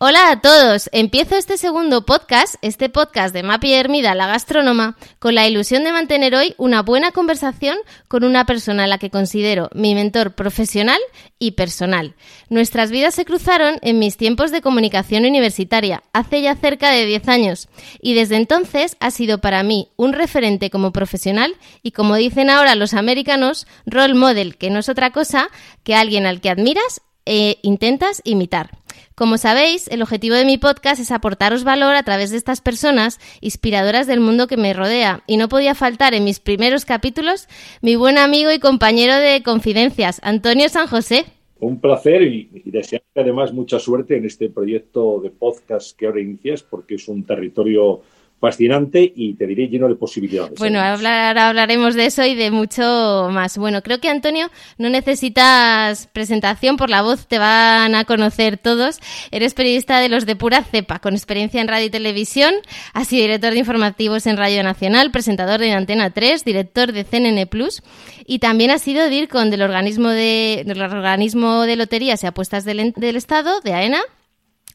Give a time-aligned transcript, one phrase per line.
[0.00, 5.34] Hola a todos, empiezo este segundo podcast, este podcast de Mapi Hermida, la gastrónoma, con
[5.34, 9.70] la ilusión de mantener hoy una buena conversación con una persona a la que considero
[9.74, 11.00] mi mentor profesional
[11.40, 12.14] y personal.
[12.48, 17.26] Nuestras vidas se cruzaron en mis tiempos de comunicación universitaria, hace ya cerca de 10
[17.26, 17.68] años,
[18.00, 22.76] y desde entonces ha sido para mí un referente como profesional y como dicen ahora
[22.76, 25.48] los americanos, role model, que no es otra cosa
[25.82, 28.77] que alguien al que admiras e intentas imitar.
[29.18, 33.18] Como sabéis, el objetivo de mi podcast es aportaros valor a través de estas personas
[33.40, 35.24] inspiradoras del mundo que me rodea.
[35.26, 37.48] Y no podía faltar en mis primeros capítulos
[37.82, 41.24] mi buen amigo y compañero de confidencias, Antonio San José.
[41.58, 46.20] Un placer y, y desearte además mucha suerte en este proyecto de podcast que ahora
[46.20, 48.02] inicias, porque es un territorio
[48.40, 50.58] fascinante y te diré lleno de posibilidades.
[50.58, 53.58] Bueno, ahora hablaremos de eso y de mucho más.
[53.58, 59.00] Bueno, creo que Antonio no necesitas presentación, por la voz te van a conocer todos.
[59.30, 62.54] Eres periodista de los de pura cepa, con experiencia en radio y televisión,
[62.92, 67.46] has sido director de informativos en Radio Nacional, presentador de Antena 3, director de CNN
[67.46, 67.82] Plus
[68.26, 72.92] y también has sido DIRCON del organismo de, del organismo de loterías y apuestas del,
[72.94, 74.00] del Estado, de AENA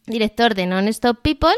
[0.08, 1.56] director de Non-Stop People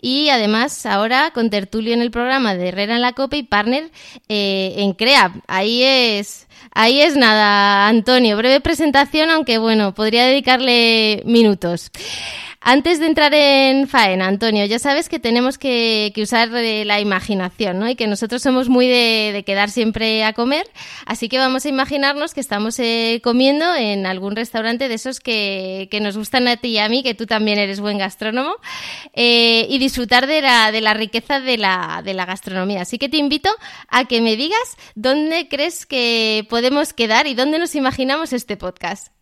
[0.00, 3.90] y además ahora con tertulio en el programa de Herrera en la Copa y partner
[4.28, 5.34] eh, en CREA.
[5.46, 8.36] Ahí es, ahí es nada, Antonio.
[8.36, 11.90] Breve presentación, aunque bueno, podría dedicarle minutos.
[12.60, 17.78] Antes de entrar en faena, Antonio, ya sabes que tenemos que, usar eh, la imaginación,
[17.78, 17.88] ¿no?
[17.88, 20.68] Y que nosotros somos muy de, quedar siempre a comer,
[21.06, 25.88] así que vamos a imaginarnos que estamos eh, comiendo en algún restaurante de esos que,
[26.02, 28.56] nos gustan a ti y a mí, que tú también eres buen gastrónomo,
[29.14, 32.82] eh, y disfrutar de la, riqueza de la gastronomía.
[32.82, 33.50] Así que te invito
[33.88, 39.12] a que me digas dónde crees que podemos quedar y dónde nos imaginamos este podcast.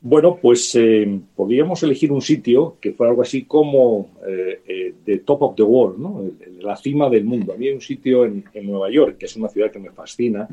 [0.00, 5.18] Bueno, pues eh, podríamos elegir un sitio que fuera algo así como eh, eh, the
[5.18, 6.22] top of the world, ¿no?
[6.60, 7.52] la cima del mundo.
[7.52, 10.46] A mí hay un sitio en, Nueva York, que es una ciudad que me fascina,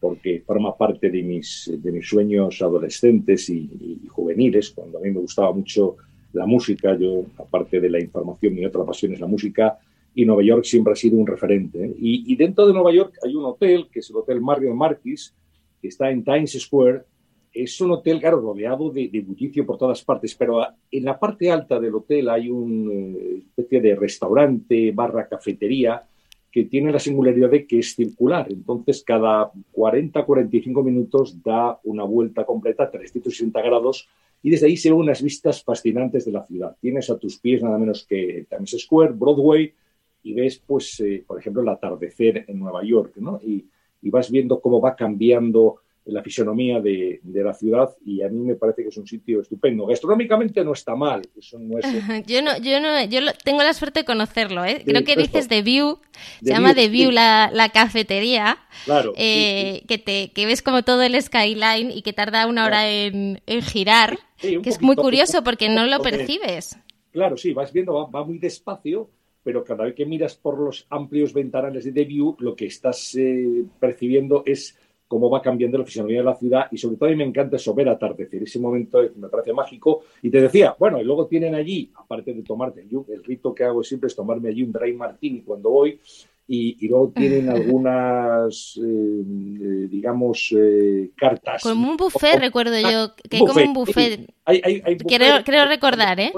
[0.00, 5.20] porque forma parte de mis, de mis sueños adolescentes y, juveniles, cuando a mí me
[5.20, 5.96] gustaba mucho
[6.32, 9.78] la música, yo, aparte de la información, mi otra pasión es la música,
[10.14, 11.94] y Nueva York siempre ha sido un referente.
[11.98, 15.34] Y, y dentro de Nueva York hay un hotel, que es el Hotel Marriott Marquis,
[15.80, 17.04] que está en Times Square,
[17.52, 21.78] es un hotel, claro, rodeado de, bullicio por todas partes, pero en la parte alta
[21.78, 26.02] del hotel hay una eh, especie de restaurante barra cafetería
[26.50, 28.46] que tiene la singularidad de que es circular.
[28.50, 34.08] Entonces, cada 40-45 minutos da una vuelta completa, 360 grados,
[34.42, 36.76] y desde ahí se ven unas vistas fascinantes de la ciudad.
[36.80, 39.72] Tienes a tus pies nada menos que Times Square, Broadway,
[40.22, 43.40] y ves, pues, eh, por ejemplo, el atardecer en Nueva York, ¿no?
[43.42, 43.66] Y,
[44.02, 48.56] y vas viendo cómo va cambiando la fisonomía de, la ciudad y a mí me
[48.56, 49.86] parece que es un sitio estupendo.
[49.86, 51.22] Gastronómicamente no está mal.
[51.36, 51.86] Eso no es...
[52.26, 54.82] yo no, yo no, yo tengo la suerte de conocerlo, ¿eh?
[54.84, 55.98] Creo que dices The View,
[56.42, 61.20] se llama The View la, cafetería, claro, eh, que te que ves como todo el
[61.20, 66.00] skyline y que tarda una hora en, girar, que es muy curioso porque no lo
[66.00, 66.78] percibes.
[67.12, 69.08] Claro, sí, vas viendo, va, muy despacio,
[69.42, 73.14] pero cada vez que miras por los amplios ventanales de The View, lo que estás
[73.16, 77.12] eh, percibiendo es cómo va cambiando la fisonomía de la ciudad y sobre todo a
[77.12, 80.04] mí me encanta eso, ver atardecer, ese momento me parece mágico.
[80.22, 83.82] Y te decía, bueno, y luego tienen allí, aparte de tomarte, el rito que hago
[83.82, 86.00] siempre es tomarme allí un dry martini cuando voy,
[86.46, 91.62] y, luego tienen algunas, eh, eh, digamos, eh, cartas.
[91.62, 94.26] Como un buffet, recuerdo yo, que como un buffet.
[94.44, 96.32] creo, recordar, ¿eh?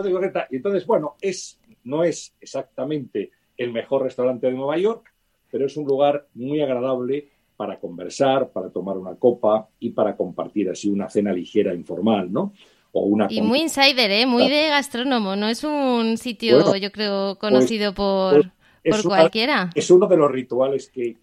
[0.50, 5.12] Y entonces, bueno, es, no es exactamente el mejor restaurante de Nueva York,
[5.50, 10.70] pero es un lugar muy agradable para conversar, para tomar una copa y para compartir
[10.70, 12.53] así una cena ligera, informal, ¿no?
[12.93, 14.26] O una y muy insider, ¿eh?
[14.26, 19.70] Muy de gastrónomo, no es un sitio, yo creo, pues, conocido por, pues, por cualquiera.
[19.75, 21.17] Es uno de los rituales que,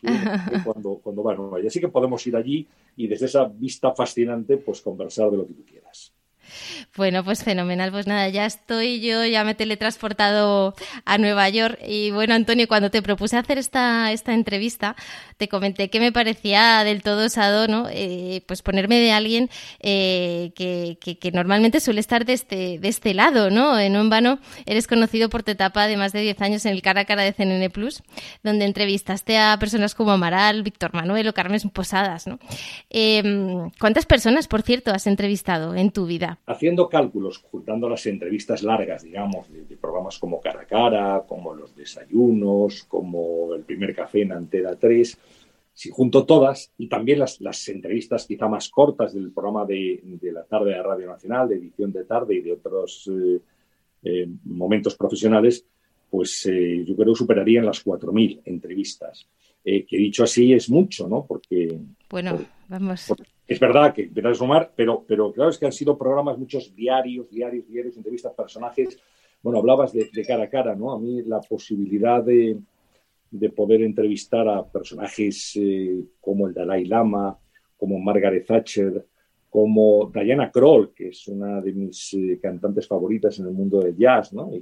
[0.64, 1.68] cuando, cuando va a Nueva York.
[1.68, 5.54] Así que podemos ir allí y desde esa vista fascinante, pues conversar de lo que
[5.54, 6.14] tú quieras.
[6.98, 7.90] Bueno, pues fenomenal.
[7.92, 11.80] Pues nada, ya estoy yo, ya me he teletransportado a Nueva York.
[11.88, 14.98] Y bueno, Antonio, cuando te propuse hacer esta, esta entrevista,
[15.38, 17.88] te comenté que me parecía del todo osado, ¿no?
[17.90, 19.50] Eh, pues ponerme de alguien
[19.80, 23.80] eh, que, que, normalmente suele estar de este, de este lado, ¿no?
[23.80, 26.82] En un vano eres conocido por tu etapa de más de 10 años en el
[26.82, 28.04] cara a cara de CNN Plus,
[28.44, 32.38] donde entrevistaste a personas como Amaral, Víctor Manuel o Carmen Posadas, ¿no?
[32.90, 36.40] Em, ¿Cuántas personas, por cierto, has entrevistado en tu vida?
[36.46, 41.76] Haciendo cálculos, juntando las entrevistas largas, digamos, de, programas como Cara a Cara, como los
[41.76, 45.18] desayunos, como el primer café en Antena 3,
[45.74, 50.44] si junto todas, y también las, las entrevistas quizá más cortas del programa de, la
[50.44, 53.40] tarde de Radio Nacional, de edición de tarde y de otros eh,
[54.04, 55.66] eh, momentos profesionales,
[56.10, 59.28] pues eh, yo creo que superarían las 4.000 entrevistas.
[59.64, 61.26] Que dicho así es mucho, ¿no?
[61.26, 61.80] Porque...
[62.10, 63.14] Bueno, vamos.
[63.48, 67.30] es verdad que a sumar, pero, pero claro es que han sido programas, muchos diarios,
[67.30, 68.98] diarios, diarios, entrevistas, personajes.
[69.44, 70.92] Bueno, hablabas de, cara a cara, ¿no?
[70.92, 72.58] A mí la posibilidad de,
[73.32, 77.38] de poder entrevistar a personajes eh, como el Dalai Lama,
[77.78, 79.06] como Margaret Thatcher,
[79.50, 83.98] como Diana Kroll, que es una de mis eh, cantantes favoritas en el mundo del
[83.98, 84.50] jazz, ¿no?
[84.56, 84.62] Y,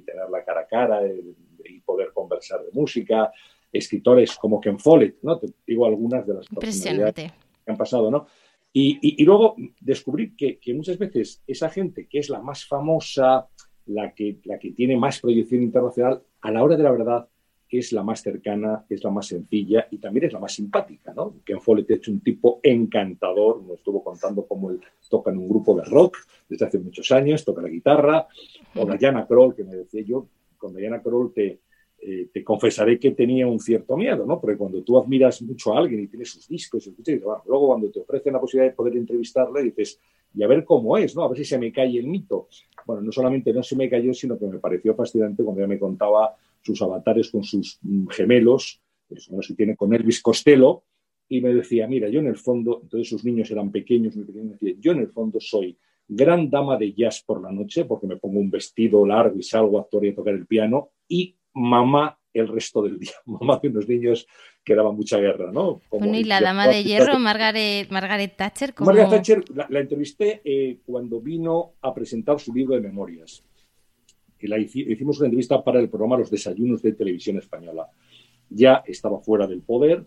[0.00, 3.30] tenerla cara a cara y poder conversar de música,
[3.72, 5.38] escritores como Ken Follett, ¿no?
[5.38, 8.26] Te digo algunas de las que han pasado, ¿no?
[8.74, 13.46] Y, luego descubrir que, muchas veces esa gente que es la más famosa,
[13.86, 17.28] la que, la que tiene más proyección internacional, a la hora de la verdad
[17.68, 21.36] es la más cercana, es la más sencilla y también es la más simpática, ¿no?
[21.44, 25.74] Ken Follett es un tipo encantador, nos estuvo contando cómo él toca en un grupo
[25.74, 26.18] de rock
[26.48, 28.26] desde hace muchos años, toca la guitarra,
[28.74, 30.26] o Diana Kroll, que me decía yo,
[30.58, 31.60] con Diana Kroll te,
[32.04, 34.40] eh, te confesaré que tenía un cierto miedo, ¿no?
[34.40, 37.92] Porque cuando tú admiras mucho a alguien y tienes sus discos, y escuchas, luego cuando
[37.92, 40.00] te ofrecen la posibilidad de poder entrevistarle, dices,
[40.34, 41.22] y a ver cómo es, ¿no?
[41.22, 42.48] A ver si se me cae el mito.
[42.86, 45.78] Bueno, no solamente no se me cayó, sino que me pareció fascinante cuando ella me
[45.78, 50.82] contaba sus avatares con sus mm, gemelos, eso no se tiene con Elvis Costello,
[51.28, 54.58] y me decía, mira, yo en el fondo, entonces sus niños eran pequeños, muy pequeños,
[54.58, 55.78] decía, yo en el fondo soy
[56.08, 59.78] gran dama de jazz por la noche, porque me pongo un vestido largo y salgo
[59.78, 63.68] a actuar y a tocar el piano, y mamá el resto del día, mamá de
[63.68, 64.26] unos niños
[64.64, 65.80] que daban mucha guerra, ¿no?
[65.90, 68.74] bueno, y la dama de hierro, Margaret, Margaret Thatcher.
[68.78, 73.42] Margaret Thatcher la, entrevisté eh, cuando vino a presentar su libro de memorias.
[74.38, 77.88] Y la hicimos una entrevista para el programa Los Desayunos de Televisión Española.
[78.50, 80.04] Ya estaba fuera del poder,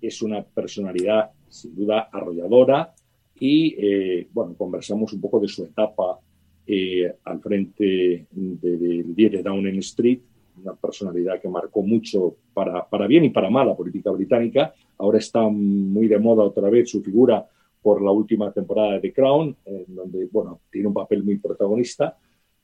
[0.00, 2.94] es una personalidad sin duda arrolladora
[3.38, 6.18] y, eh, bueno, conversamos un poco de su etapa
[6.66, 10.20] eh, al frente del 10 de Downing Street
[10.62, 14.74] una personalidad que marcó mucho para, para bien y para mal la política británica.
[14.98, 17.46] Ahora está muy de moda otra vez su figura
[17.82, 22.16] por la última temporada de The Crown, en donde bueno, tiene un papel muy protagonista.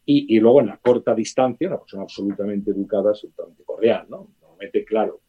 [0.06, 4.04] Y, y, luego en la corta distancia, una persona absolutamente educada, absolutamente cordial.
[4.10, 4.28] ¿no?
[4.42, 5.20] Normalmente, claro,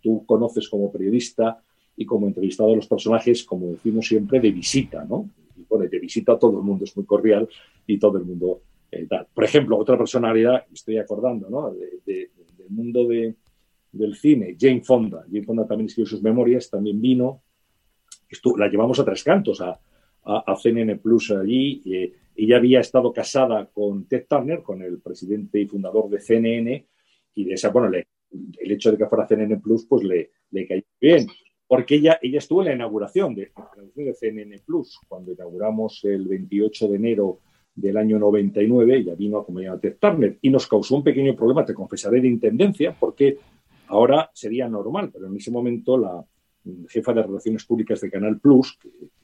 [0.00, 1.60] tú conoces como periodista
[1.96, 5.28] y como entrevistado a los personajes, como decimos siempre, de visita, ¿no?
[5.56, 7.48] Y bueno, de visita todo el mundo es muy cordial
[7.86, 11.72] y todo el mundo eh, Por ejemplo, otra personalidad, estoy acordando, ¿no?
[11.72, 12.30] del
[12.70, 15.24] mundo del cine, Jane Fonda.
[15.26, 17.42] Jane Fonda también escribió sus memorias, también vino.
[18.56, 19.80] la llevamos a tres cantos a,
[20.24, 21.82] a, CNN Plus allí.
[21.86, 26.86] Eh, ella había estado casada con Ted Turner, con el presidente y fundador de CNN,
[27.34, 30.82] y de esa, bueno, el hecho de que fuera CNN Plus, pues le, le cayó
[31.00, 31.26] bien
[31.70, 33.52] porque ella, ella estuvo en la inauguración de,
[33.94, 37.38] de CNN Plus, cuando inauguramos el 28 de enero
[37.80, 41.34] del año 99, ya vino a acompañar a Ted Turner y nos causó un pequeño
[41.34, 43.38] problema, te confesaré, de intendencia, porque
[43.88, 46.24] ahora sería normal, pero en ese momento la
[46.88, 48.78] jefa de Relaciones Públicas de Canal Plus,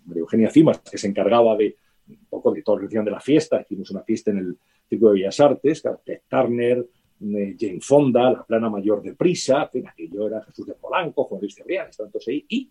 [0.06, 1.76] María Eugenia Cimas, que se encargaba de
[2.08, 5.14] un poco de toda la de la fiesta, hicimos una fiesta en el Circo de
[5.14, 6.86] Bellas Artes, Ted Turner,
[7.20, 11.54] eh, Jane Fonda, la plana mayor de Prisa, aquello era Jesús de Polanco, Juan Luis
[11.54, 12.70] Cebrián, entonces ahí, y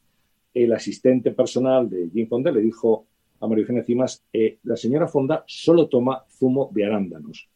[0.54, 3.08] el asistente personal de Jane Fonda le dijo
[3.40, 7.50] a María Eugenia Cimas, eh, la señora Fonda solo toma zumo de arándanos.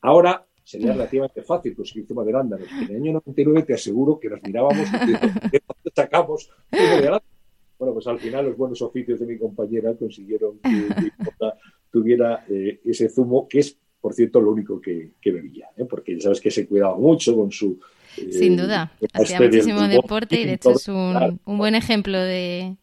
[0.00, 2.68] Ahora sería relativamente fácil conseguir zumo de arándanos.
[2.72, 5.62] En el año 99 te aseguro que nos mirábamos y ¿de
[5.94, 7.36] sacamos zumo de arándanos?
[7.78, 10.70] Bueno, pues al final los buenos oficios de mi compañera consiguieron que
[11.38, 11.56] Fonda
[11.90, 15.84] tuviera eh, ese zumo, que es, por cierto, lo único que, bebía, ¿eh?
[15.84, 17.78] porque ya sabes que se cuidaba mucho con su...
[18.30, 22.76] Sin duda, hacía muchísimo deporte y de hecho es un, buen ejemplo de,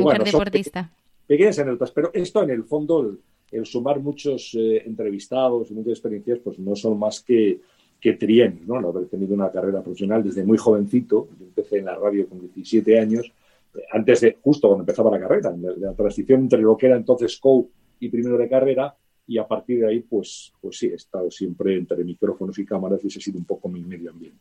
[0.00, 0.90] mujer deportista
[1.32, 3.16] pequeñas anécdotas, pero esto en el fondo,
[3.50, 7.58] el, sumar muchos eh, entrevistados y muchas experiencias, pues no son más que,
[7.98, 8.76] que ¿no?
[8.76, 13.00] haber tenido una carrera profesional desde muy jovencito, yo empecé en la radio con 17
[13.00, 13.32] años,
[13.74, 16.96] eh, antes de, justo cuando empezaba la carrera, en la, transición entre lo que era
[16.96, 17.66] entonces COU
[17.98, 18.94] y primero de carrera,
[19.26, 23.02] y a partir de ahí, pues, pues sí, he estado siempre entre micrófonos y cámaras
[23.04, 24.38] y ese ha sido un poco mi medio ambiente.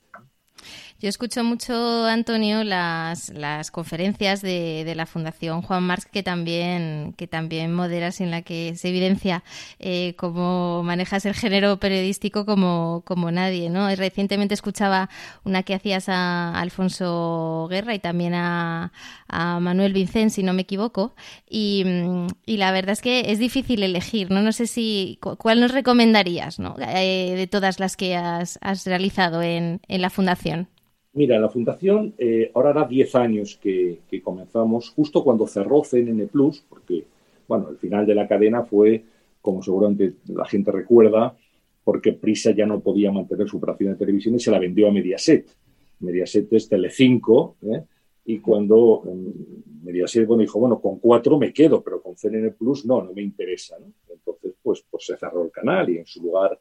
[1.02, 7.16] Yo escucho mucho, Antonio, las, las conferencias de, de, la Fundación Juan Marx que también,
[7.18, 9.44] que también moderas en la que se evidencia
[9.80, 13.90] eh, cómo manejas el género periodístico como, como nadie, ¿no?
[13.96, 15.10] Recientemente escuchaba
[15.44, 18.94] una que hacías a, Alfonso Guerra y también a,
[19.28, 21.16] a Manuel Vicente, si no me equivoco,
[21.50, 21.84] y,
[22.46, 24.44] y, la verdad es que es difícil elegir, ¿no?
[24.44, 26.76] No sé si, ¿cuál nos recomendarías, ¿no?
[26.80, 30.70] Eh, de todas las que has, has realizado en, en la Fundación.
[31.14, 36.64] Mira, la Fundación eh, ahora hará 10 años que, comenzamos, justo cuando cerró CNN Plus,
[36.70, 37.04] porque,
[37.48, 39.04] bueno, el final de la cadena fue,
[39.42, 41.36] como seguramente la gente recuerda,
[41.84, 44.92] porque Prisa ya no podía mantener su operación de televisión y se la vendió a
[44.92, 45.50] Mediaset.
[46.00, 47.84] Mediaset es Telecinco, ¿eh?
[48.26, 52.86] y cuando mm, Mediaset bueno, dijo, bueno, con cuatro me quedo, pero con CNN Plus
[52.86, 53.76] no, no me interesa.
[54.10, 56.58] Entonces, pues, pues se cerró el canal y en su lugar,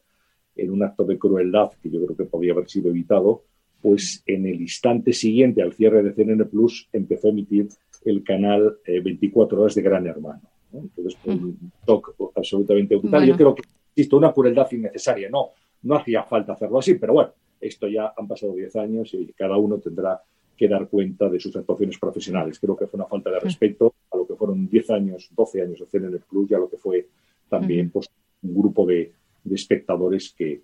[0.56, 3.44] en un acto de crueldad que yo creo que podía haber sido evitado,
[3.80, 7.68] pues en el instante siguiente al cierre de CNN Plus empezó a emitir
[8.04, 10.42] el canal 24 eh, horas de Gran Hermano.
[10.72, 13.26] Entonces, un toque absolutamente brutal.
[13.26, 13.62] Yo creo que,
[13.94, 15.28] existe una crueldad innecesaria.
[15.28, 15.50] No,
[15.82, 19.56] no hacía falta hacerlo así, pero bueno, esto ya han pasado 10 años y cada
[19.56, 20.22] uno tendrá
[20.56, 22.58] que dar cuenta de sus actuaciones profesionales.
[22.58, 25.80] Creo que fue una falta de respeto a lo que fueron 10 años, 12 años
[25.80, 27.08] de CNN Plus y a lo que fue
[27.48, 28.08] también pues,
[28.42, 29.12] un grupo de
[29.50, 30.62] espectadores que,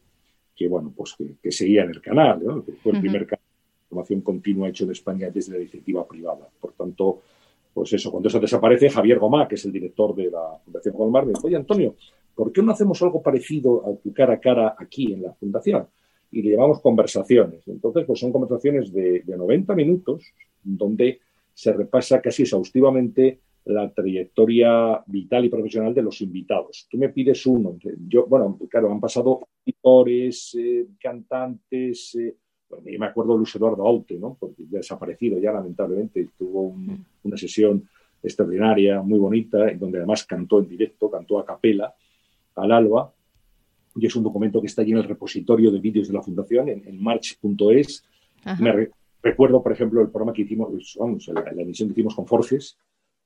[0.57, 2.65] que bueno, pues que, seguía en el canal, ¿no?
[2.83, 6.49] fue el primer canal de información continua hecho en España desde la iniciativa privada.
[6.59, 7.21] Por tanto,
[7.75, 11.27] pues eso, cuando eso desaparece, Javier Gomá, que es el director de la Fundación Colmar,
[11.27, 11.95] me dijo, oye, Antonio,
[12.35, 15.87] ¿por qué no hacemos algo parecido a tu cara a cara aquí en la Fundación?
[16.33, 17.69] Y le llamamos conversaciones.
[17.69, 20.25] Entonces, pues son conversaciones de, de 90 minutos
[20.63, 21.21] donde
[21.53, 26.87] se repasa casi exhaustivamente la trayectoria vital y profesional de los invitados.
[26.89, 27.77] Tú me pides uno.
[28.07, 32.15] Yo, bueno, claro, han pasado escritores, eh, cantantes.
[32.15, 32.37] Eh,
[32.71, 34.37] yo me acuerdo de Luis Eduardo Aute, ¿no?
[34.39, 36.29] Porque ya desaparecido ya, lamentablemente.
[36.39, 37.05] Tuvo mm.
[37.25, 37.89] una sesión
[38.23, 41.93] extraordinaria, muy bonita, en donde además cantó en directo, cantó a capela
[42.55, 43.13] al alba.
[43.97, 46.69] Y es un documento que está allí en el repositorio de vídeos de la Fundación,
[46.69, 48.05] en, march.es.
[48.61, 48.91] Me
[49.23, 52.77] recuerdo, por ejemplo, el programa que hicimos, vamos, la, la emisión que hicimos con Forges,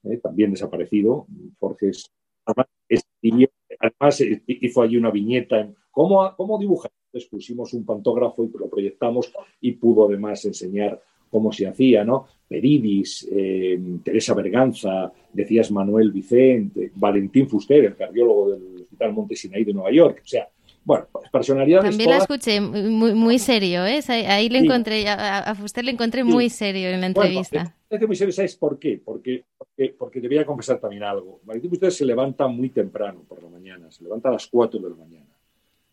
[0.04, 0.19] ¿eh?
[0.19, 1.26] también desaparecido.
[1.59, 2.11] Forges,
[2.45, 6.90] además, eh, hizo allí una viñeta en cómo, cómo dibujar.
[7.07, 12.26] Entonces pusimos un pantógrafo y lo proyectamos y pudo además enseñar cómo se hacía, ¿no?
[12.47, 19.73] Peridis, eh, Teresa Berganza, decías Manuel Vicente, Valentín Fuster, el cardiólogo del Hospital Montesinaí de
[19.73, 20.23] Nueva York.
[20.25, 20.49] O sea,
[20.84, 21.90] bueno, pues personalidades.
[21.90, 24.00] También la escuché muy, muy serio, ¿eh?
[24.08, 27.75] Ahí le encontré, a, Fuster le encontré muy serio en la entrevista.
[27.88, 29.00] Bueno, muy serio, ¿sabes por qué?
[29.04, 31.40] Porque, porque, porque te voy a confesar también algo.
[31.44, 34.90] Valentín Fuster se levanta muy temprano por la mañana, se levanta a las 4 de
[34.90, 35.26] la mañana.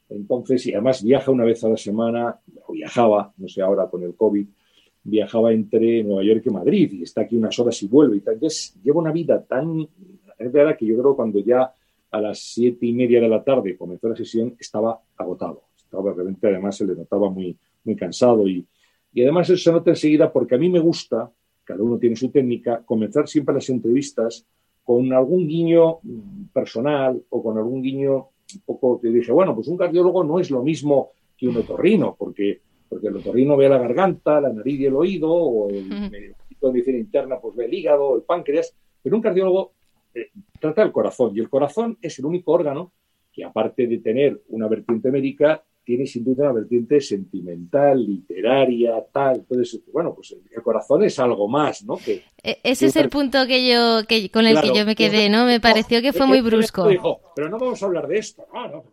[0.09, 4.03] Entonces, y además viaja una vez a la semana, o viajaba, no sé ahora con
[4.03, 4.47] el COVID,
[5.03, 8.35] viajaba entre Nueva York y Madrid y está aquí unas horas y vuelve y tal.
[8.35, 9.87] Entonces, lleva una vida tan.
[10.37, 11.73] Es verdad que yo creo cuando ya
[12.11, 15.63] a las siete y media de la tarde comenzó la sesión, estaba agotado.
[15.75, 18.65] Estaba realmente, además, se le notaba muy, muy cansado y,
[19.13, 21.31] y además eso se nota enseguida porque a mí me gusta,
[21.63, 24.45] cada uno tiene su técnica, comenzar siempre las entrevistas
[24.83, 25.99] con algún guiño
[26.53, 30.49] personal o con algún guiño un poco, te dije, bueno, pues un cardiólogo no es
[30.49, 34.85] lo mismo que un otorrino, porque, porque el otorrino ve la garganta, la nariz y
[34.85, 38.73] el oído, o el médico de medicina interna pues ve el hígado, el páncreas,
[39.03, 39.73] pero un cardiólogo
[40.13, 42.91] eh, trata el corazón, y el corazón es el único órgano
[43.31, 49.37] que aparte de tener una vertiente médica, tiene sin duda una vertiente sentimental, literaria, tal.
[49.37, 51.97] Entonces, bueno, pues el corazón es algo más, ¿no?
[51.97, 55.29] Que, e, Ese es el punto que yo, que, con el que yo me quedé,
[55.29, 55.45] ¿no?
[55.45, 56.87] Me pareció que fue muy brusco.
[56.87, 58.45] Dijo, pero no vamos a hablar de esto.
[58.51, 58.83] No, no,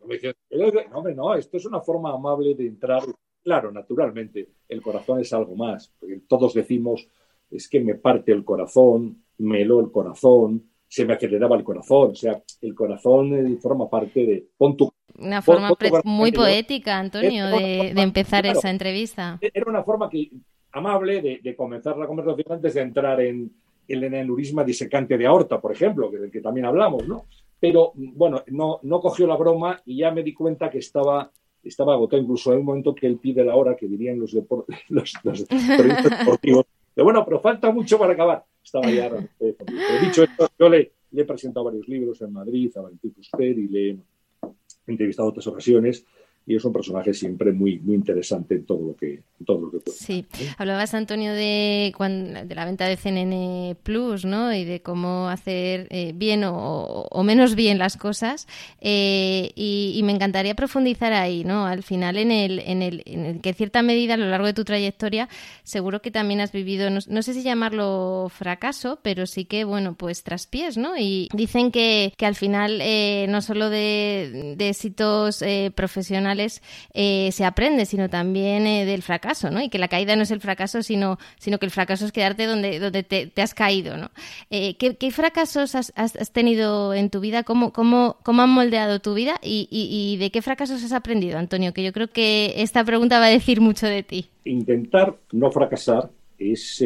[1.03, 3.03] no, no, esto es una forma amable de entrar.
[3.43, 5.93] Claro, naturalmente, el corazón es algo más.
[6.29, 7.09] Todos decimos,
[7.51, 10.63] es que me parte el corazón, me lo el corazón,
[10.95, 12.13] se me aceleraba el corazón.
[12.13, 14.47] O sea, el corazón eh, forma parte de...
[14.57, 14.77] Pon
[15.19, 15.73] una forma
[16.05, 19.39] muy poética, Antonio, de, empezar esa entrevista.
[19.41, 20.31] Era una forma que,
[20.71, 23.51] amable de, comenzar la conversación antes de entrar en,
[23.89, 27.25] el aneurisma disecante de aorta, por ejemplo, del que también hablamos, ¿no?
[27.59, 31.31] Pero, bueno, no, no cogió la broma y ya me di cuenta que estaba
[31.65, 32.23] estaba agotado.
[32.23, 34.33] Incluso en un momento que él pide la hora, que dirían los,
[34.89, 38.45] los, los deportivos, bueno, pero falta mucho para acabar.
[38.65, 39.11] Estaba ya.
[40.01, 43.91] dicho esto, yo le, he presentado varios libros en Madrid a Valentín Fuster y le
[43.91, 43.99] he
[44.87, 46.05] entrevistado otras ocasiones.
[46.47, 49.71] Y es un personaje siempre muy, muy interesante en todo lo que, en todo lo
[49.71, 49.93] que cuenta.
[49.93, 50.27] Sí,
[50.59, 54.53] hablabas, Antonio, de, de la venta de CNN Plus, ¿no?
[54.53, 58.47] Y de cómo hacer eh, bien o, menos bien las cosas.
[58.81, 61.67] Eh, y, me encantaría profundizar ahí, ¿no?
[61.67, 64.47] Al final, en el, en, el, en el que en cierta medida, a lo largo
[64.47, 65.31] de tu trayectoria,
[65.63, 70.23] seguro que también has vivido, no, sé si llamarlo fracaso, pero sí que, bueno, pues
[70.23, 70.95] traspiés, ¿no?
[70.99, 75.43] Y dicen que, que al final, eh, no solo de, de éxitos
[75.75, 76.34] profesionales,
[76.93, 79.63] eh, se aprende, sino también eh, del fracaso, ¿no?
[79.63, 82.47] Y que la caída no es el fracaso, sino, sino que el fracaso es quedarte
[82.47, 84.11] donde, donde te, has caído, ¿no?
[84.51, 87.43] Eh, ¿qué, fracasos has, tenido en tu vida?
[87.43, 89.39] ¿Cómo, cómo, cómo han moldeado tu vida?
[89.43, 91.73] Y, de qué fracasos has aprendido, Antonio?
[91.73, 94.27] Que yo creo que esta pregunta va a decir mucho de ti.
[94.45, 96.85] Intentar no fracasar es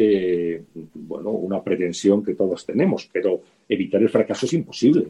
[0.93, 5.07] bueno, una pretensión que todos tenemos, pero evitar el fracaso es imposible,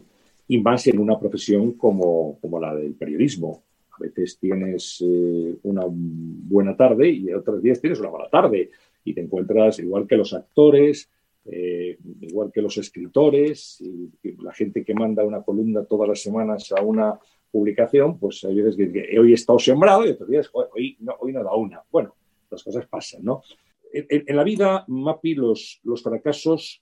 [0.48, 3.63] y más en una profesión como, como la del periodismo.
[4.00, 8.72] A veces tienes eh, una buena tarde y otros días tienes una mala tarde
[9.03, 11.10] y te encuentras igual que los actores,
[11.46, 14.10] eh, igual que los escritores, y,
[14.41, 17.20] la gente que manda una columna todas las semanas a una
[17.51, 21.34] publicación, pues hay veces que, hoy he estado sembrado y otros días, hoy, no, hoy
[21.34, 21.82] no da una.
[21.91, 22.15] Bueno,
[22.50, 23.41] las cosas pasan, ¿no?
[23.91, 26.82] En, la vida, Mapi, los, fracasos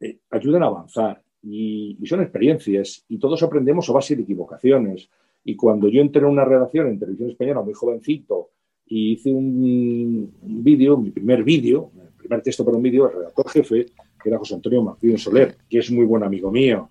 [0.00, 5.08] eh, ayudan a avanzar y, son experiencias y todos aprendemos a base de equivocaciones.
[5.44, 8.50] Y cuando yo entré en una redacción en televisión española muy jovencito
[8.86, 13.48] y hice un, vídeo, mi primer vídeo, el primer texto para un vídeo, el redactor
[13.48, 13.86] jefe,
[14.22, 16.90] que era José Antonio Martínez Soler, que es muy buen amigo mío,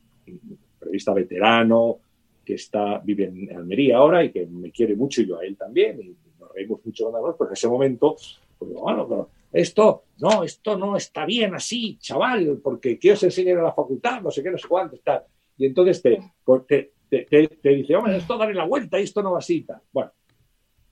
[0.79, 1.99] periodista veterano,
[2.43, 5.55] que está, vive en Almería ahora y que me quiere mucho y yo a él
[5.55, 8.15] también, y nos reímos mucho con nosotros, pues en ese momento,
[8.57, 13.73] pues bueno, esto, no, esto no está bien así, chaval, porque quiero enseñar a la
[13.73, 15.25] facultad, no sé qué, no sé cuánto, está.
[15.57, 16.19] Y entonces te,
[16.67, 19.65] te, te, dice, hombre, esto dale la vuelta y esto no va así.
[19.91, 20.11] Bueno,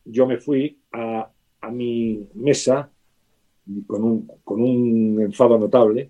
[0.05, 1.31] yo me fui a,
[1.71, 2.89] mi mesa
[3.86, 6.09] con un, con un enfado notable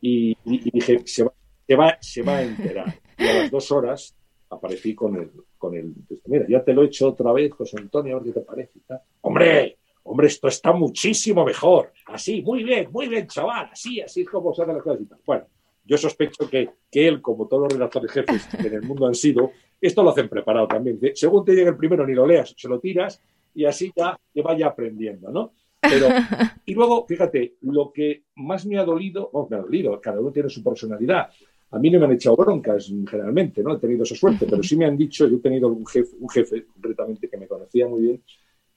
[0.00, 1.32] y, dije, se va,
[1.66, 2.94] se, va, se va a enterar.
[3.18, 4.16] Y a las dos horas
[4.50, 5.94] aparecí con el, con el,
[6.26, 8.80] mira, ya te lo he hecho otra vez, José Antonio, a ver qué te parece.
[9.22, 11.92] Hombre, hombre, esto está muchísimo mejor.
[12.06, 15.06] Así, muy bien, muy bien, chaval, así, así es como se hacen las cosas y
[15.06, 15.18] tal.
[15.24, 15.46] Bueno,
[15.84, 19.14] yo sospecho que, que él, como todos los redactores jefes que en el mundo han
[19.14, 20.98] sido, esto lo hacen preparado también.
[21.14, 23.20] Según te llegue el primero, ni lo leas, se lo tiras
[23.54, 25.52] y así ya te vaya aprendiendo, ¿no?
[25.80, 26.06] Pero,
[26.64, 30.30] y luego, fíjate, lo que más me ha dolido, bueno, me ha dolido, cada uno
[30.30, 31.28] tiene su personalidad.
[31.72, 34.76] A mí no me han echado broncas generalmente, no he tenido esa suerte, pero sí
[34.76, 38.02] me han dicho, yo he tenido un jefe, un jefe concretamente que me conocía muy
[38.02, 38.22] bien,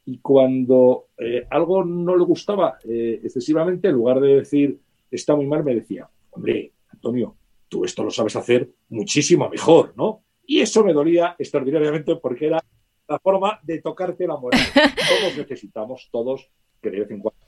[0.06, 4.80] y cuando eh, algo no le gustaba eh, excesivamente, en lugar de decir
[5.12, 6.72] está muy mal, me decía, hombre,
[7.06, 7.38] Antonio,
[7.70, 10.24] tú esto lo sabes hacer muchísimo mejor, ¿no?
[10.48, 12.64] Y eso me dolía extraordinariamente porque era
[13.08, 14.60] la forma de tocarte la moral.
[14.74, 16.50] Todos necesitamos, todos,
[16.82, 17.40] que de vez en cuando.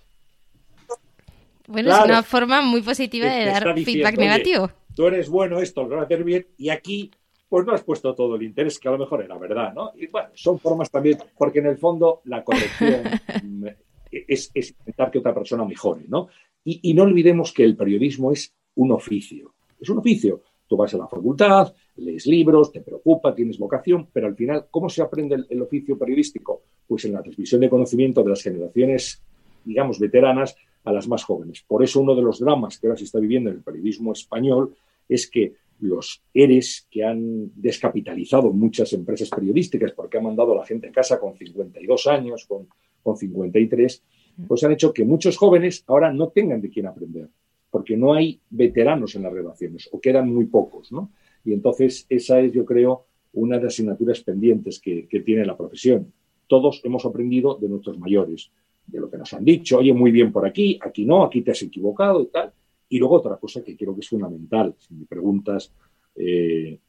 [1.68, 4.70] Bueno, es una forma muy positiva de dar feedback negativo.
[4.96, 7.12] Tú eres bueno, esto lo vas a hacer bien, y aquí,
[7.50, 9.92] pues no has puesto todo el interés, que a lo mejor era verdad, ¿no?
[9.96, 13.02] Y bueno, son formas también, porque en el fondo la corrección
[14.12, 16.28] es, intentar que otra persona mejore, ¿no?
[16.70, 19.54] y no olvidemos que el periodismo es un oficio.
[19.80, 20.42] Es un oficio.
[20.68, 24.90] Tú vas a la facultad, lees libros, te preocupa, tienes vocación, pero al final, ¿cómo
[24.90, 26.64] se aprende el, oficio periodístico?
[26.86, 29.24] Pues en la transmisión de conocimiento de las generaciones,
[29.64, 31.64] digamos, veteranas a las más jóvenes.
[31.66, 34.76] Por eso uno de los dramas que ahora se está viviendo en el periodismo español
[35.08, 40.66] es que los ERES que han descapitalizado muchas empresas periodísticas porque han mandado a la
[40.66, 42.68] gente a casa con 52 años, con,
[43.02, 44.04] con 53,
[44.48, 47.30] pues han hecho que muchos jóvenes ahora no tengan de quién aprender
[47.78, 51.12] porque no hay veteranos en las redacciones o quedan muy pocos, ¿no?
[51.46, 56.12] Y entonces esa es, yo creo, una de las asignaturas pendientes que, tiene la profesión.
[56.48, 58.50] Todos hemos aprendido de nuestros mayores,
[58.88, 61.52] de lo que nos han dicho, oye, muy bien por aquí, aquí no, aquí te
[61.52, 62.52] has equivocado y tal.
[62.90, 65.72] Y luego otra cosa que creo que es fundamental, si me preguntas
[66.16, 66.80] eh,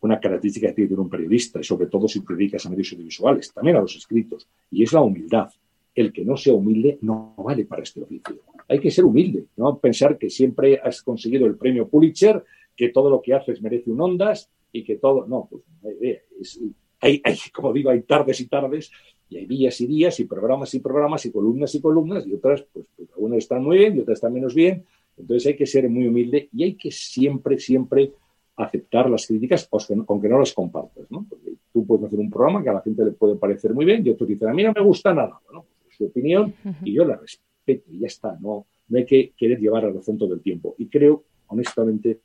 [0.00, 3.52] una característica que tiene un periodista, y sobre todo si te dedicas a medios audiovisuales,
[3.52, 5.50] también a los escritos, y es la humildad
[5.94, 8.38] el que no sea humilde no vale para este oficio.
[8.68, 12.44] Hay que ser humilde, no pensar que siempre has conseguido el premio Pulitzer,
[12.76, 15.26] que todo lo que haces merece un Ondas y que todo.
[15.26, 16.60] No, pues
[17.00, 18.90] hay, hay, como digo, hay tardes y tardes
[19.30, 22.64] y hay días y días y programas y programas y columnas y columnas y otras,
[22.72, 24.84] pues, pues algunas están muy bien y otras están menos bien.
[25.16, 28.12] Entonces hay que ser muy humilde y hay que siempre, siempre
[28.56, 29.68] aceptar las críticas,
[30.06, 31.26] aunque no las compartas, ¿no?
[31.28, 34.06] Porque tú puedes hacer un programa que a la gente le puede parecer muy bien
[34.06, 35.40] y otros dicen, a mí no me gusta nada.
[35.46, 36.54] Bueno, su opinión
[36.84, 40.18] y yo la respeto y ya está, no, no hay que querer llevar a razón
[40.18, 40.74] todo el tiempo.
[40.78, 42.20] Y creo, honestamente,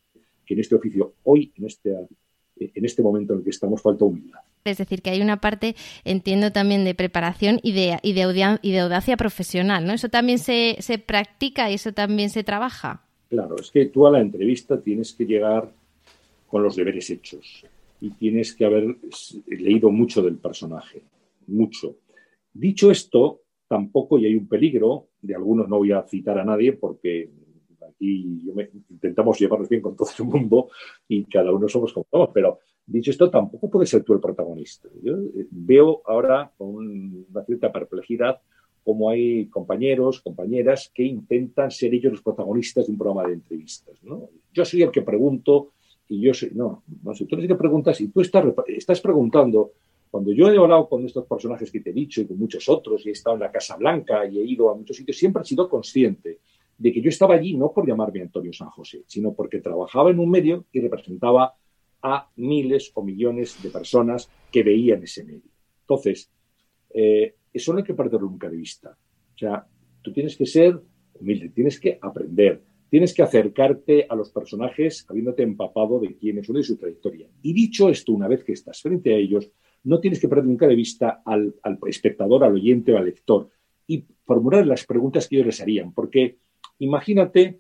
[0.46, 1.90] que en este oficio, hoy, en esta
[2.56, 4.40] en este momento en el que estamos falta humildad.
[4.66, 5.76] Es decir, que hay una parte,
[6.06, 9.94] entiendo también, de preparación y de, y de, y de audacia profesional, ¿no?
[9.94, 13.04] ¿Eso también se, se practica y eso también se trabaja?
[13.30, 15.70] Claro, es que tú a la entrevista tienes que llegar
[16.48, 17.66] con los deberes hechos
[18.00, 18.96] y tienes que haber
[19.48, 21.02] leído mucho del personaje,
[21.48, 21.96] mucho.
[22.54, 26.74] Dicho esto, tampoco, y hay un peligro, de algunos no voy a citar a nadie
[26.74, 27.30] porque
[27.90, 28.44] aquí
[28.90, 30.70] intentamos llevarnos bien con todo el mundo
[31.08, 34.90] y cada uno somos como somos, pero dicho esto, tampoco puedes ser tú el protagonista.
[35.02, 38.42] Yo eh, veo ahora con una cierta perplejidad
[38.84, 43.98] cómo hay compañeros, compañeras que intentan ser ellos los protagonistas de un programa de entrevistas.
[44.52, 45.72] Yo soy el que pregunto
[46.10, 49.00] y yo soy, no, no sé, tú eres el que preguntas y tú estás, estás
[49.00, 49.72] preguntando
[50.14, 53.04] cuando yo he hablado con estos personajes que te he dicho y con muchos otros,
[53.04, 55.46] y he estado en la Casa Blanca y he ido a muchos sitios, siempre he
[55.46, 56.38] sido consciente
[56.78, 60.20] de que yo estaba allí no por llamarme Antonio San José, sino porque trabajaba en
[60.20, 61.56] un medio y representaba
[62.04, 65.50] a miles o millones de personas que veían ese medio.
[65.82, 66.30] Entonces,
[66.94, 68.96] eh, eso no hay que perderlo nunca de vista.
[69.34, 69.66] O sea,
[70.04, 70.80] tú tienes que ser
[71.16, 76.48] humilde, tienes que aprender, tienes que acercarte a los personajes habiéndote empapado de quién es
[76.50, 77.28] uno y su trayectoria.
[77.42, 79.50] Y dicho esto, una vez que estás frente a ellos,
[79.84, 81.54] no tienes que perder nunca de vista al,
[81.88, 83.50] espectador, al oyente o al lector
[83.88, 85.94] y formular las preguntas que ellos les harían.
[85.94, 86.38] Porque
[86.80, 87.60] imagínate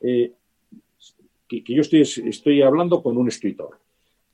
[0.00, 0.32] eh,
[1.46, 3.78] que, yo estoy, hablando con un escritor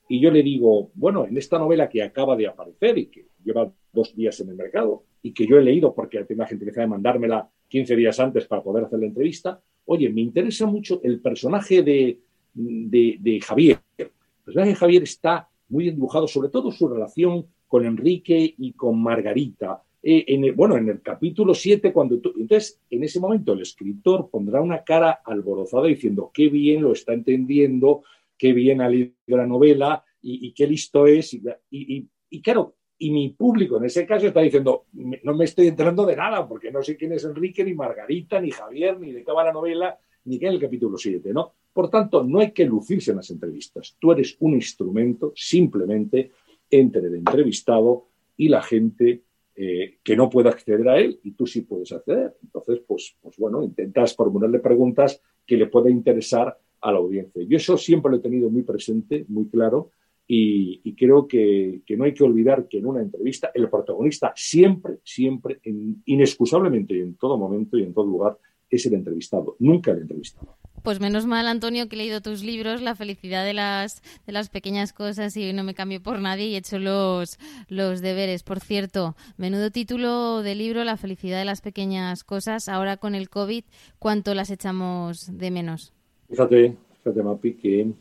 [0.07, 3.71] y yo le digo, bueno, en esta novela que acaba de aparecer y que lleva
[3.91, 6.87] dos días en el mercado y que yo he leído porque la gente empieza a
[6.87, 11.81] mandármela 15 días antes para poder hacer la entrevista, oye, me interesa mucho el personaje
[11.81, 12.19] de,
[12.53, 13.79] de, de Javier.
[13.97, 14.11] El
[14.43, 19.81] personaje de Javier está muy dibujado, sobre todo su relación con Enrique y con Margarita.
[20.01, 23.61] Eh, en el, bueno, en el capítulo 7, cuando tú, entonces, en ese momento el
[23.61, 28.03] escritor pondrá una cara alborozada diciendo qué bien lo está entendiendo,
[28.37, 31.37] qué bien ha leído la novela y, qué listo es.
[31.71, 36.15] Y, claro, y mi público en ese caso está diciendo, no me estoy enterando de
[36.15, 39.43] nada, porque no sé quién es Enrique, ni Margarita, ni Javier, ni de qué va
[39.43, 41.53] la novela, ni qué es el capítulo 7, ¿no?
[41.75, 43.97] Por tanto, no hay que lucirse en las entrevistas.
[43.99, 46.31] Tú eres un instrumento simplemente
[46.71, 48.05] entre el entrevistado
[48.37, 49.23] y la gente
[49.57, 52.33] eh, que no puede acceder a él y tú sí puedes acceder.
[52.41, 57.43] Entonces, pues, pues bueno, intentas formularle preguntas que le pueda interesar a la audiencia.
[57.43, 59.89] Yo eso siempre lo he tenido muy presente, muy claro,
[60.25, 65.59] y, creo que, no hay que olvidar que en una entrevista el protagonista siempre, siempre,
[66.05, 68.37] inexcusablemente en todo momento y en todo lugar,
[68.69, 70.55] es el entrevistado, nunca el entrevistado.
[70.85, 74.49] Pues menos mal, Antonio, que he leído tus libros, La felicidad de las, de las
[74.49, 78.43] pequeñas cosas y no me cambio por nadie y he hecho los, los deberes.
[78.43, 82.69] Por cierto, menudo título de libro, La felicidad de las pequeñas cosas.
[82.69, 83.63] Ahora con el COVID,
[83.97, 85.91] ¿cuánto las echamos de menos?
[86.29, 87.91] Fíjate, fíjate, Mapi, que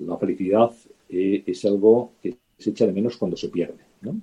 [0.00, 0.70] la felicidad
[1.08, 3.86] eh, es algo que se echa de menos cuando se pierde.
[4.02, 4.20] ¿no?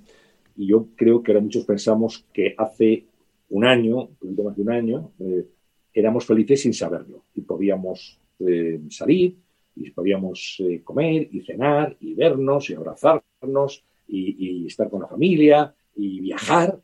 [0.56, 3.06] Y yo creo que ahora muchos pensamos que hace
[3.48, 5.44] un año, un poquito más de un año, eh,
[5.92, 7.24] éramos felices sin saberlo.
[7.34, 9.36] Y podíamos eh, salir
[9.76, 15.74] y podíamos eh, comer y cenar y vernos y abrazarnos y, estar con la familia
[15.94, 16.80] y viajar.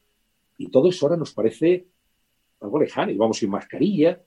[0.59, 1.87] Y todo eso ahora nos parece
[2.61, 3.13] algo lejano.
[3.13, 4.21] Y vamos sin mascarilla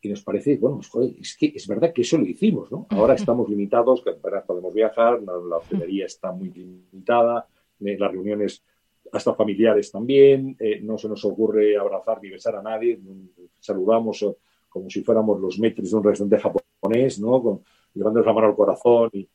[0.00, 2.86] y nos parece, bueno, pues, joder, es que es verdad que eso lo hicimos, ¿no?
[2.90, 7.48] Ahora estamos limitados, que podemos viajar, la hostelería está muy limitada,
[7.80, 8.62] eh, las reuniones
[9.12, 12.98] hasta familiares también, eh, no se nos ocurre abrazar ni besar a nadie,
[13.60, 14.34] saludamos eh,
[14.68, 17.42] como si fuéramos los metros de un restaurante japonés, ¿no?
[17.42, 17.60] Con,
[17.94, 19.28] llevándonos la mano al corazón y,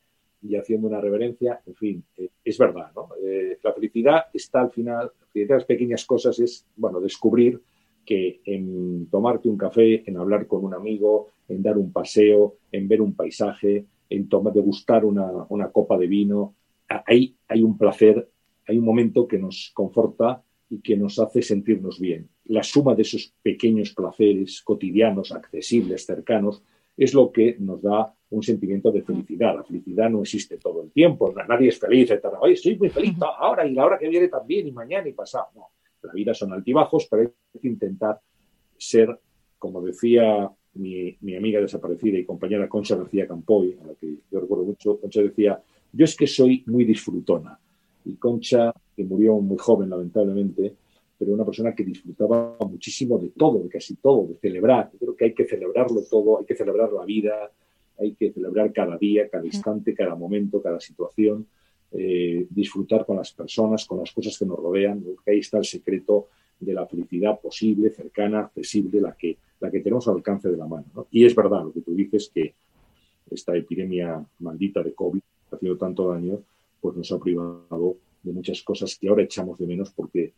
[0.56, 2.90] haciendo una reverencia, en fin, eh, es verdad,
[3.62, 7.60] la felicidad está al final, la de las pequeñas cosas es, bueno, descubrir
[8.06, 12.88] que en tomarte un café, en hablar con un amigo, en dar un paseo, en
[12.88, 16.54] ver un paisaje, en tomar, degustar una, una copa de vino,
[16.88, 18.28] hay, hay un placer
[18.70, 22.28] hay un momento que nos conforta y que nos hace sentirnos bien.
[22.44, 26.62] La suma de esos pequeños placeres cotidianos, accesibles, cercanos,
[26.96, 29.56] es lo que nos da un sentimiento de felicidad.
[29.56, 32.26] La felicidad no existe todo el tiempo, nadie es feliz, etc.
[32.40, 35.46] Oye, soy muy feliz ahora y la hora que viene también, y mañana y pasado.
[35.56, 35.66] No,
[36.02, 38.20] la vida son altibajos, pero hay que intentar
[38.76, 39.18] ser,
[39.58, 44.38] como decía mi, mi, amiga desaparecida y compañera Concha García Campoy, a la que yo
[44.38, 45.60] recuerdo mucho, Concha decía,
[45.92, 47.58] yo es que soy muy disfrutona
[48.10, 50.74] y Concha, que murió muy joven, lamentablemente,
[51.18, 54.90] pero una persona que disfrutaba muchísimo de todo, de casi todo, de celebrar.
[54.92, 57.50] Yo creo que hay que celebrarlo todo, hay que celebrar la vida,
[57.98, 61.46] hay que celebrar cada día, cada instante, cada momento, cada situación,
[61.92, 65.64] eh, disfrutar con las personas, con las cosas que nos rodean, porque ahí está el
[65.64, 70.56] secreto de la felicidad posible, cercana, accesible, la que, la que tenemos al alcance de
[70.56, 71.06] la mano.
[71.10, 72.54] Y es verdad lo que tú dices, que
[73.30, 75.20] esta epidemia maldita de COVID,
[75.50, 76.40] haciendo tanto daño,
[76.80, 80.32] pues nos ha privado de muchas cosas que ahora echamos de menos porque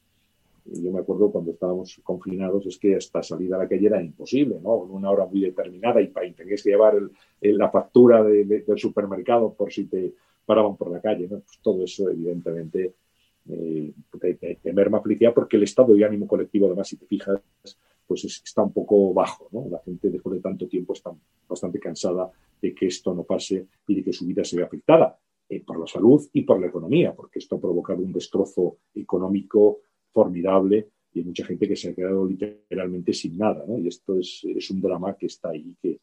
[0.64, 4.60] yo me acuerdo cuando estábamos confinados es que hasta salir a la calle era imposible,
[4.62, 4.84] ¿no?
[4.84, 6.96] En una hora muy determinada y, tenías que llevar
[7.40, 10.14] la factura del supermercado por si te
[10.46, 11.40] paraban por la calle, ¿no?
[11.40, 12.94] Pues todo eso, evidentemente,
[13.48, 17.40] eh, te, merma felicidad porque el estado de ánimo colectivo, además, si te fijas,
[18.06, 19.66] pues está un poco bajo, ¿no?
[19.68, 21.12] La gente después de tanto tiempo está
[21.48, 25.18] bastante cansada de que esto no pase y de que su vida se vea afectada
[25.52, 29.80] eh, por la salud y por la economía, porque esto ha provocado un destrozo económico
[30.10, 33.62] formidable y hay mucha gente que se ha quedado literalmente sin nada.
[33.78, 36.00] Y esto es, un drama que está ahí, que,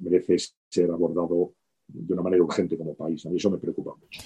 [0.00, 0.36] merece
[0.68, 1.54] ser abordado
[1.88, 3.26] de una manera urgente como país.
[3.26, 4.20] A mí eso me preocupa mucho.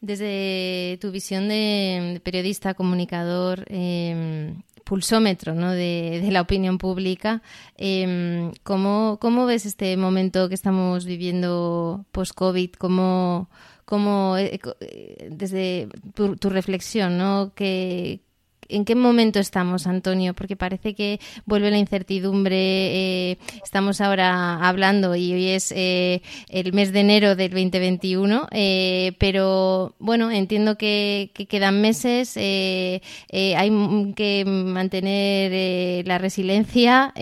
[0.00, 5.72] Desde tu visión de periodista, comunicador, em, pulsómetro ¿no?
[5.72, 7.42] de, la opinión pública,
[7.76, 12.72] em, ¿cómo, ¿cómo, ves este momento que estamos viviendo post-COVID?
[12.78, 13.48] ¿Cómo,
[13.84, 17.52] cómo eh, eh, desde tu, tu reflexión, ¿no?
[17.54, 18.20] ¿Qué,
[18.68, 20.34] ¿En qué momento estamos, Antonio?
[20.34, 22.56] Porque parece que vuelve la incertidumbre.
[22.56, 29.12] Eh, estamos ahora hablando y hoy es eh, el mes de enero del 2021, eh,
[29.18, 37.12] pero bueno, entiendo que, quedan meses, hay que mantener la resiliencia,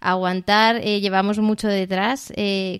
[0.00, 2.32] aguantar, llevamos mucho detrás.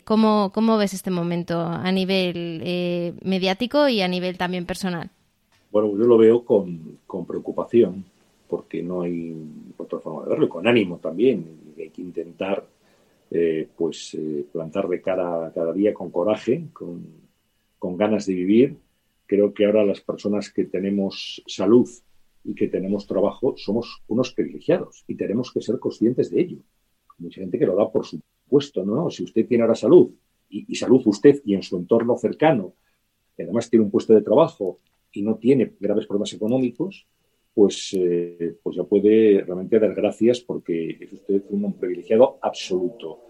[0.04, 5.10] ¿cómo, ¿Cómo ves este momento a nivel mediático y a nivel también personal?
[5.76, 8.02] Bueno, yo lo veo con, preocupación,
[8.48, 9.36] porque no hay
[9.76, 11.74] otra forma de verlo, con ánimo también.
[11.76, 12.66] Hay que intentar
[13.30, 17.06] eh, pues eh, plantar de cara cada día con coraje, con,
[17.78, 18.78] con ganas de vivir.
[19.26, 21.86] Creo que ahora las personas que tenemos salud
[22.42, 26.58] y que tenemos trabajo somos unos privilegiados y tenemos que ser conscientes de ello.
[27.18, 29.10] Mucha gente que lo da por supuesto, ¿no?
[29.10, 30.08] Si usted tiene ahora salud
[30.48, 32.72] y, y salud usted y en su entorno cercano,
[33.36, 34.78] y además tiene un puesto de trabajo
[35.16, 37.06] y no tiene graves problemas económicos,
[37.54, 43.20] pues, eh, pues ya puede realmente dar gracias porque es usted un privilegiado absoluto.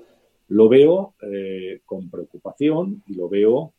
[0.48, 3.72] Lo veo eh, con preocupación y lo veo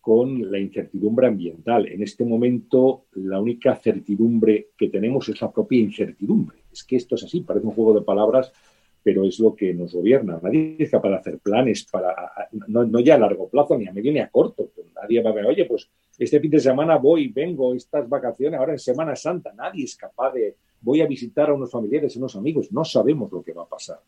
[0.00, 1.86] con la incertidumbre ambiental.
[1.86, 6.58] En este momento, la única certidumbre que tenemos es la propia incertidumbre.
[6.72, 8.52] Es que esto es así, parece un juego de palabras,
[9.08, 10.38] pero es lo que nos gobierna.
[10.42, 12.14] Nadie es capaz de hacer planes para,
[12.66, 14.68] no, ya a largo plazo, ni a medio ni a corto.
[14.94, 18.72] Nadie va a ver, oye, pues este fin de semana voy, vengo, estas vacaciones, ahora
[18.72, 22.36] en Semana Santa, nadie es capaz de, voy a visitar a unos familiares, a unos
[22.36, 23.98] amigos, no sabemos lo que va a pasar.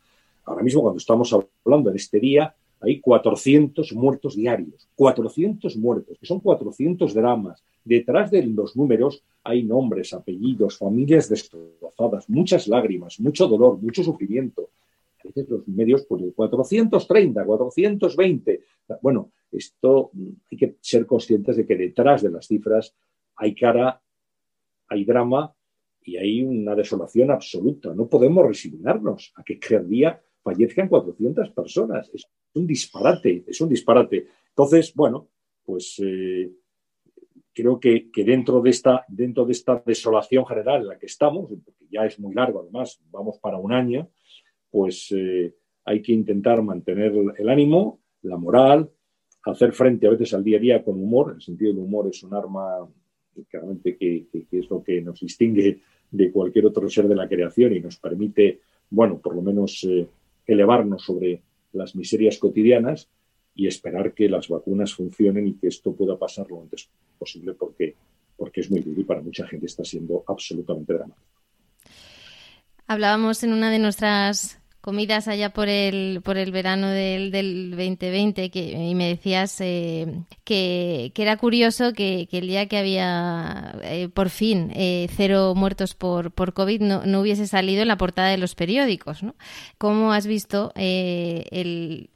[0.45, 1.35] Ahora mismo, cuando estamos
[1.65, 7.63] hablando en este día, hay 400 muertos diarios, 400 muertos, que son 400 dramas.
[7.87, 14.69] Detrás de los números hay nombres, apellidos, familias destrozadas, muchas lágrimas, mucho dolor, mucho sufrimiento.
[15.23, 18.61] A veces los medios, pues 430, 420.
[19.03, 22.95] Bueno, esto mm, hay que ser conscientes de que detrás de las cifras
[23.37, 24.03] hay cara,
[24.89, 25.55] hay drama
[26.03, 27.95] y hay una desolación absoluta.
[27.95, 32.11] No podemos resignarnos a que cada día fallezcan 400 personas.
[32.13, 34.27] Es un disparate, es un disparate.
[34.49, 35.29] Entonces, bueno,
[35.65, 36.51] pues eh,
[37.53, 41.87] creo que, dentro, de esta, dentro de esta desolación general en la que estamos, porque
[41.91, 44.09] ya es muy largo además, vamos para un año,
[44.71, 45.55] pues eh,
[45.85, 48.91] hay que intentar mantener el ánimo, la moral,
[49.45, 51.33] hacer frente a veces al día a día con humor.
[51.35, 52.89] El sentido del humor es un arma
[53.49, 55.81] claramente que, es lo que nos distingue
[56.11, 60.07] de cualquier otro ser de la creación y nos permite, bueno, por lo menos eh,
[60.47, 63.09] elevarnos sobre las miserias cotidianas
[63.55, 67.95] y esperar que las vacunas funcionen y que esto pueda pasar lo antes posible porque,
[68.37, 71.27] porque es muy duro y para mucha gente está siendo absolutamente dramático.
[72.87, 78.51] Hablábamos en una de nuestras comidas allá por el, por el verano del, del 2020
[78.51, 84.31] que, y me decías eh, que, era curioso que, el día que había eh, por
[84.31, 88.38] fin eh, cero muertos por, por COVID no, no, hubiese salido en la portada de
[88.38, 89.23] los periódicos.
[89.23, 89.35] ¿no?
[89.77, 92.11] ¿Cómo has visto el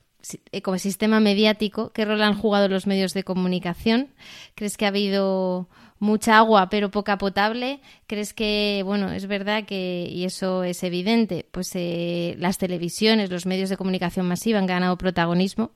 [0.52, 1.92] ecosistema mediático?
[1.92, 4.14] ¿Qué rol han jugado los medios de comunicación?
[4.54, 10.06] ¿Crees que ha habido mucha agua pero poca potable, ¿crees que, bueno, es verdad que,
[10.10, 14.98] y eso es evidente, pues eh, las televisiones, los medios de comunicación masiva han ganado
[14.98, 15.72] protagonismo,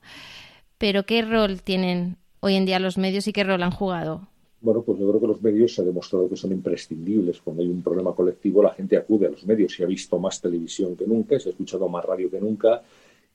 [0.77, 4.27] pero ¿qué rol tienen hoy en día los medios y qué rol han jugado?
[4.61, 7.39] Bueno, pues yo creo que los medios se ha demostrado que son imprescindibles.
[7.39, 9.73] Cuando hay un problema colectivo, la gente acude a los medios.
[9.73, 12.81] Se ha visto más televisión que nunca, se ha escuchado más radio que nunca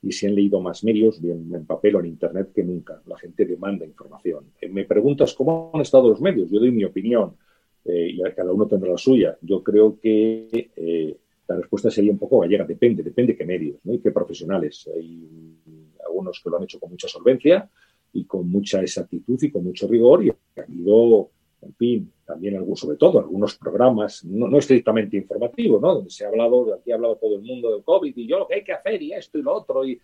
[0.04, 3.00] y se han leído más medios, bien en papel o en Internet, que nunca.
[3.06, 4.52] La gente demanda información.
[4.60, 6.50] Eh, me preguntas cómo han estado los medios.
[6.50, 7.36] Yo doy mi opinión
[7.84, 9.38] eh, y cada uno tendrá la suya.
[9.40, 11.16] Yo creo que eh,
[11.48, 12.64] la respuesta sería un poco gallega.
[12.64, 13.94] Depende, depende qué medios ¿no?
[13.94, 14.88] y qué profesionales.
[14.94, 15.26] Hay
[16.06, 17.70] algunos que lo han hecho con mucha solvencia
[18.12, 21.30] y con mucha exactitud y con mucho rigor y ha habido,
[21.64, 25.94] en fin, también algunos, sobre todo algunos programas, no, estrictamente informativos, ¿no?
[25.94, 28.46] Donde se ha hablado, aquí ha hablado todo el mundo del COVID y yo lo
[28.46, 30.00] que hay que hacer y esto y lo otro y,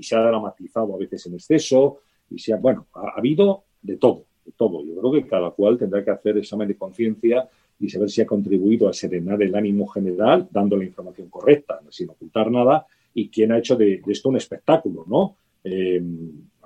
[0.00, 1.98] se ha dramatizado a veces en exceso
[2.30, 4.84] y se ha, bueno, ha, habido de todo, de todo.
[4.84, 7.48] Yo creo que cada cual tendrá que hacer examen de conciencia
[7.80, 12.10] y saber si ha contribuido a serenar el ánimo general dando la información correcta, sin
[12.10, 15.36] ocultar nada, y quién ha hecho de, esto un espectáculo, ¿no?
[15.64, 16.02] Eh,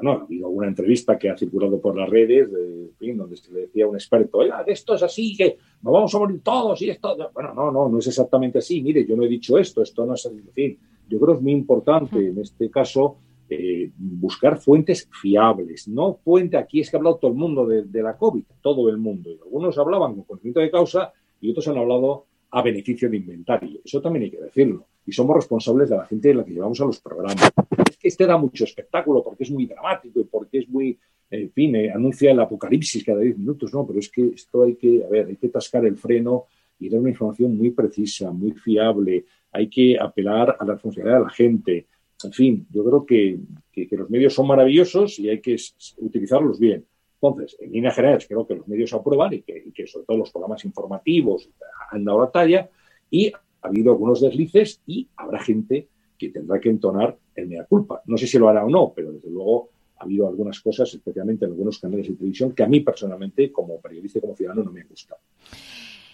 [0.00, 3.60] bueno, ha habido alguna entrevista que ha circulado por las redes, de, donde se le
[3.60, 6.90] decía a un experto, Oiga, esto es así, que nos vamos a morir todos y
[6.90, 7.16] esto.
[7.32, 8.82] Bueno, no, no, no es exactamente así.
[8.82, 10.36] Mire, yo no he dicho esto, esto no es así.
[10.36, 13.16] En fin, yo creo que es muy importante en este caso
[13.48, 17.84] eh, buscar fuentes fiables, no fuente, aquí es que ha hablado todo el mundo de,
[17.84, 19.30] de, la COVID, todo el mundo.
[19.30, 23.80] Y algunos hablaban con conocimiento de causa y otros han hablado a beneficio de inventario.
[23.84, 24.86] Eso también hay que decirlo.
[25.08, 27.50] Y somos responsables de la gente de la que llevamos a los programas
[27.98, 30.98] que este da mucho espectáculo porque es muy dramático y porque es muy,
[31.30, 34.76] en fin, eh, anuncia el apocalipsis cada 10 minutos, no, pero es que esto hay
[34.76, 36.44] que, a ver, hay que tascar el freno
[36.78, 41.24] y dar una información muy precisa, muy fiable, hay que apelar a la responsabilidad de
[41.24, 41.86] la gente.
[42.22, 43.38] En fin, yo creo que,
[43.72, 45.56] que, los medios son maravillosos y hay que
[45.98, 46.84] utilizarlos bien.
[47.20, 50.18] Entonces, en líneas generales, creo que los medios aprueban y que, y que sobre todo
[50.18, 51.48] los programas informativos
[51.90, 52.68] han dado la talla
[53.10, 58.02] y ha habido algunos deslices y habrá gente que tendrá que entonar el mea culpa.
[58.06, 61.44] No sé si lo hará o no, pero desde luego ha habido algunas cosas, especialmente
[61.44, 64.72] en algunos canales de televisión, que a mí personalmente, como periodista y como ciudadano, no
[64.72, 65.20] me han gustado.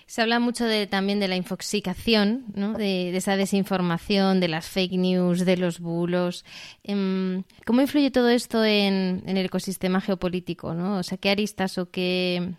[0.06, 2.74] Se habla mucho de, también de la infoxicación, ¿no?
[2.74, 6.44] de, esa desinformación, de las fake news, de los bulos.
[6.84, 10.74] Em, ¿Cómo influye todo esto en, el ecosistema geopolítico?
[10.74, 10.98] ¿no?
[10.98, 12.54] O sea, ¿qué aristas o qué,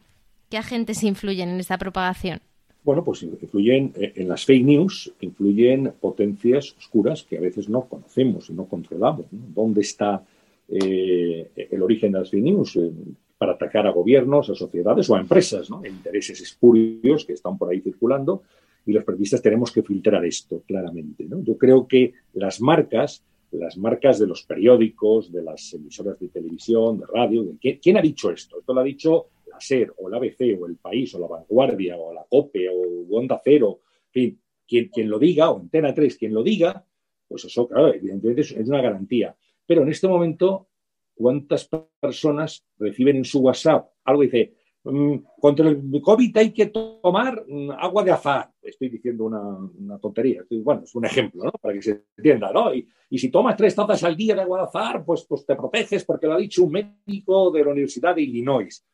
[0.50, 2.42] qué agentes influyen en esta propagación?
[2.86, 7.86] Bueno, pues influyen eh, en las fake news, influyen potencias oscuras que a veces no
[7.86, 9.26] conocemos y no controlamos.
[9.32, 10.24] ¿Dónde está
[10.70, 12.76] eh, el origen de las fake news?
[12.76, 12.92] Eh,
[13.40, 15.84] para atacar a gobiernos, a sociedades o a empresas, ¿no?
[15.86, 18.44] intereses espurios que están por ahí circulando
[18.86, 21.26] y los periodistas tenemos que filtrar esto claramente.
[21.26, 21.42] ¿no?
[21.42, 27.00] Yo creo que las marcas, las marcas de los periódicos, de las emisoras de televisión,
[27.00, 28.60] de radio, ¿quién, ha dicho esto?
[28.60, 29.26] Esto lo ha dicho
[29.60, 33.42] SER o la ABC o El País o La Vanguardia o la COPE o Onda
[33.44, 36.86] Cero, fin, quien, lo diga, o Antena 3, quien lo diga,
[37.28, 39.36] pues eso, claro, evidentemente es, una garantía.
[39.66, 40.68] Pero en este momento,
[41.14, 46.68] ¿cuántas personas reciben en su WhatsApp algo y dice, mm, contra el COVID hay que
[46.68, 48.52] tomar mm, agua de azar.
[48.62, 50.44] Estoy diciendo una, tontería.
[50.50, 51.52] Bueno, es un ejemplo, ¿no?
[51.52, 52.74] Para que se entienda, ¿no?
[52.74, 52.88] Y,
[53.18, 56.28] si tomas tres tazas al día de agua de azar, pues, pues te proteges porque
[56.28, 58.86] lo ha dicho un médico de la Universidad de Illinois.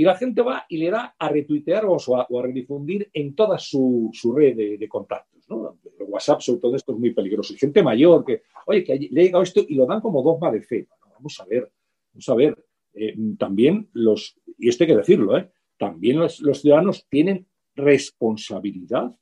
[0.00, 3.58] Y la gente va y le da a retuitear o a, o redifundir en toda
[3.58, 5.44] su, red de, contactos.
[5.50, 5.76] ¿no?
[6.08, 7.52] WhatsApp, sobre todo, esto es muy peligroso.
[7.52, 10.50] Y gente mayor que, oye, que le ha llegado esto y lo dan como dogma
[10.50, 10.88] de fe.
[11.12, 11.70] vamos a ver,
[12.14, 12.64] vamos a ver.
[12.94, 15.50] Eh, también los, y esto hay que decirlo, ¿eh?
[15.76, 19.14] también los, ciudadanos tienen responsabilidad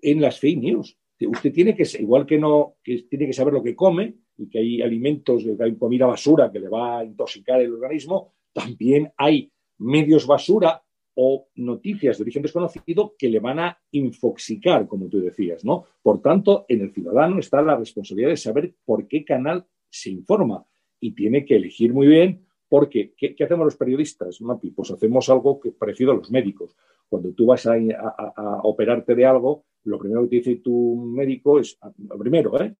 [0.00, 0.96] en las fake news.
[1.20, 4.60] Usted tiene que, igual que no, que tiene que saber lo que come y que
[4.60, 9.52] hay alimentos, que hay comida basura que le va a intoxicar el organismo, también hay
[9.80, 10.82] medios basura
[11.14, 15.84] o noticias de origen desconocido que le van a infoxicar, como tú decías, ¿no?
[16.02, 20.64] Por tanto, en el ciudadano está la responsabilidad de saber por qué canal se informa
[21.00, 24.70] y tiene que elegir muy bien porque, ¿qué, hacemos los periodistas, Mapi?
[24.70, 26.76] Pues hacemos algo que, parecido a los médicos.
[27.08, 31.76] Cuando tú vas a, a, operarte de algo, lo primero que dice tu médico es,
[31.98, 32.76] lo primero, ¿eh?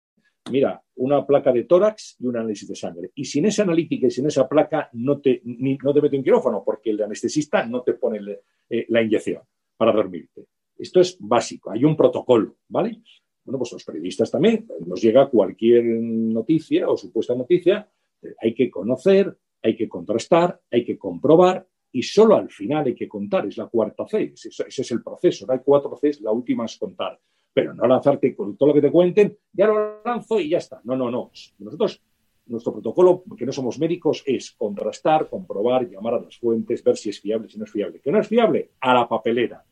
[0.50, 3.10] Mira, una placa de tórax y un análisis de sangre.
[3.14, 6.62] Y sin esa analítica y sin esa placa no te, no te mete un quirófano
[6.64, 8.20] porque el anestesista no te pone
[8.68, 9.42] eh, la inyección
[9.76, 10.46] para dormirte.
[10.78, 13.02] Esto es básico, hay un protocolo, ¿vale?
[13.44, 17.88] Bueno, pues los periodistas también, nos llega cualquier noticia o supuesta noticia,
[18.22, 22.94] eh, hay que conocer, hay que contrastar, hay que comprobar y solo al final hay
[22.94, 26.64] que contar, es la cuarta C, ese, es el proceso, hay cuatro C, la última
[26.64, 27.18] es contar
[27.52, 30.80] pero no lanzarte con todo lo que te cuenten, ya lo lanzo y ya está.
[30.84, 31.30] No, no, no.
[31.58, 32.00] Nosotros,
[32.46, 37.10] nuestro protocolo, que no somos médicos, es contrastar, comprobar, llamar a las fuentes, ver si
[37.10, 38.00] es fiable, si no es fiable.
[38.00, 38.70] ¿Que no es fiable?
[38.80, 39.64] A la papelera.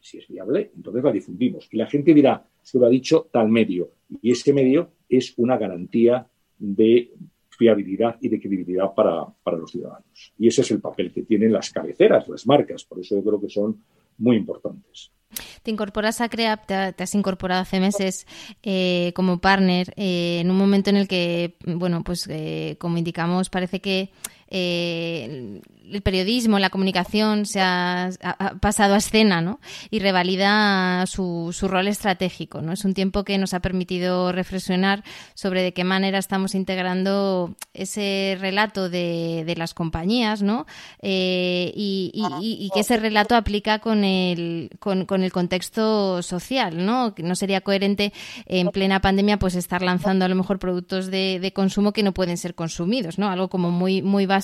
[0.00, 1.68] Si es fiable, entonces la difundimos.
[1.70, 3.92] Y la gente dirá, se lo ha dicho tal medio.
[4.20, 6.26] Y ese medio es una garantía
[6.58, 7.10] de
[7.48, 10.34] fiabilidad y de credibilidad para, para, los ciudadanos.
[10.38, 12.84] Y ese es el papel que tienen las cabeceras, las marcas.
[12.84, 13.82] Por eso yo creo que son
[14.18, 15.10] muy importantes.
[15.62, 18.26] Te incorporas a CREAP, te, has incorporado hace meses
[18.62, 23.50] eh, como partner eh, en un momento en el que, bueno, pues eh, como indicamos,
[23.50, 24.12] parece que
[24.54, 28.10] el periodismo, la comunicación se ha,
[28.60, 29.60] pasado a escena, ¿no?
[29.90, 32.72] Y revalida su, su, rol estratégico, ¿no?
[32.72, 38.36] Es un tiempo que nos ha permitido reflexionar sobre de qué manera estamos integrando ese
[38.40, 40.66] relato de, de las compañías, ¿no?
[41.00, 47.14] Eh, y, y, que ese relato aplica con el, con, con, el contexto social, ¿no?
[47.18, 48.12] No sería coherente
[48.46, 52.12] en plena pandemia, pues estar lanzando a lo mejor productos de, de consumo que no
[52.12, 53.30] pueden ser consumidos, ¿no?
[53.30, 54.43] Algo como muy, muy básico,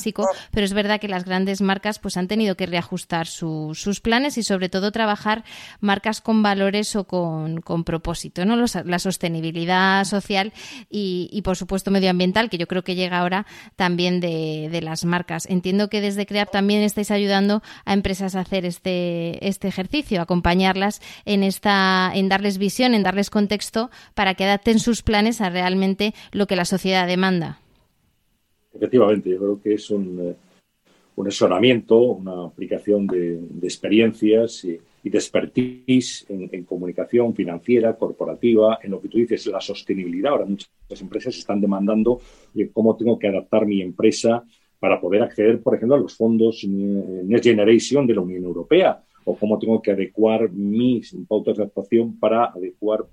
[0.50, 4.42] pero es verdad que las grandes marcas pues han tenido que reajustar sus planes y
[4.42, 5.44] sobre todo trabajar
[5.80, 8.56] marcas con valores o con, propósito, ¿no?
[8.56, 10.52] la sostenibilidad social
[10.90, 13.46] y, por supuesto medioambiental, que yo creo que llega ahora
[13.76, 15.46] también de, las marcas.
[15.46, 21.02] Entiendo que desde CREAP también estáis ayudando a empresas a hacer este, este ejercicio, acompañarlas
[21.26, 26.14] en esta, en darles visión, en darles contexto para que adapten sus planes a realmente
[26.32, 27.58] lo que la sociedad demanda.
[28.72, 30.36] Efectivamente, yo creo que es un, eh,
[31.16, 39.00] un asesoramiento, una aplicación de, experiencias y, de expertise en, comunicación financiera, corporativa, en lo
[39.00, 40.32] que tú dices, la sostenibilidad.
[40.32, 42.20] Ahora muchas empresas están demandando
[42.72, 44.44] cómo tengo que adaptar mi empresa
[44.78, 49.36] para poder acceder, por ejemplo, a los fondos Next Generation de la Unión Europea o
[49.36, 53.06] cómo tengo que adecuar mis pautas de actuación para adecuar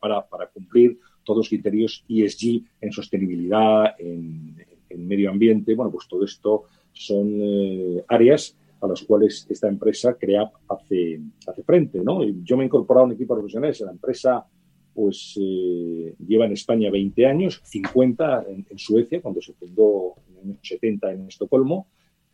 [0.00, 4.56] para, para cumplir todos los criterios ESG en sostenibilidad, en,
[4.90, 5.74] en medio ambiente.
[5.74, 11.62] Bueno, pues todo esto son eh, áreas a las cuales esta empresa crea hace, hace
[11.62, 12.00] frente.
[12.02, 12.24] ¿no?
[12.24, 13.80] Yo me he incorporado a un equipo de profesionales.
[13.80, 14.46] La empresa
[14.94, 20.44] pues, eh, lleva en España 20 años, 50 en, Suecia, cuando se fundó en los
[20.44, 21.88] años 70 en Estocolmo.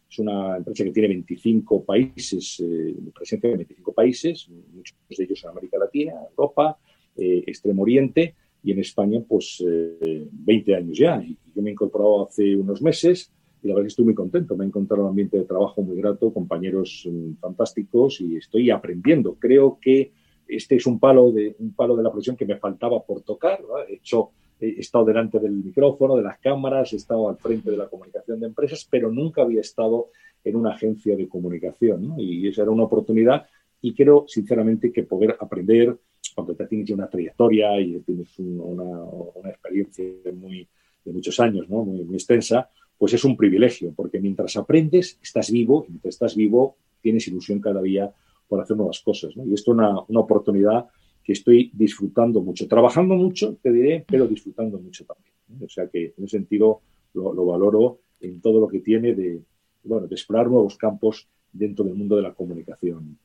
[0.09, 5.43] Es una empresa que tiene 25 países, eh, presencia en 25 países, muchos de ellos
[5.43, 6.79] en América Latina, Europa,
[7.19, 8.35] Extremo Oriente,
[8.67, 11.23] y en España, pues 20 años ya.
[11.23, 13.31] Y yo me he incorporado hace unos meses
[13.63, 14.57] y la verdad es que estoy muy contento.
[14.57, 19.37] Me he encontrado un ambiente de trabajo muy grato, compañeros mm, fantásticos y estoy aprendiendo.
[19.39, 20.11] Creo que
[20.49, 23.61] este es un palo de, un palo de la profesión que me faltaba por tocar.
[23.89, 27.77] He, hecho, he estado delante del micrófono, de las cámaras, he estado al frente de
[27.77, 30.09] la comunicación de empresas, pero nunca había estado
[30.43, 32.19] en una agencia de comunicación.
[32.19, 33.47] Y esa era una oportunidad
[33.81, 35.97] y creo sinceramente que poder aprender
[36.37, 40.69] cuando te tienes una trayectoria y tienes una, una experiencia muy,
[41.03, 41.83] de muchos años, ¿no?
[41.83, 42.69] muy, muy extensa,
[42.99, 47.59] pues es un privilegio, porque mientras aprendes, estás vivo, y mientras estás vivo, tienes ilusión
[47.59, 48.13] cada día
[48.49, 49.35] por hacer nuevas cosas.
[49.35, 49.47] ¿no?
[49.47, 50.87] Y esto es una, una, oportunidad
[51.25, 55.65] que estoy disfrutando mucho, trabajando mucho, te diré, pero disfrutando mucho también.
[55.65, 56.83] O sea que en ese sentido
[57.15, 59.41] lo, lo, valoro en todo lo que tiene de,
[59.85, 63.17] bueno, de explorar nuevos campos dentro del mundo de la comunicación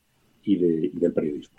[0.44, 1.58] y, de, y del periodismo.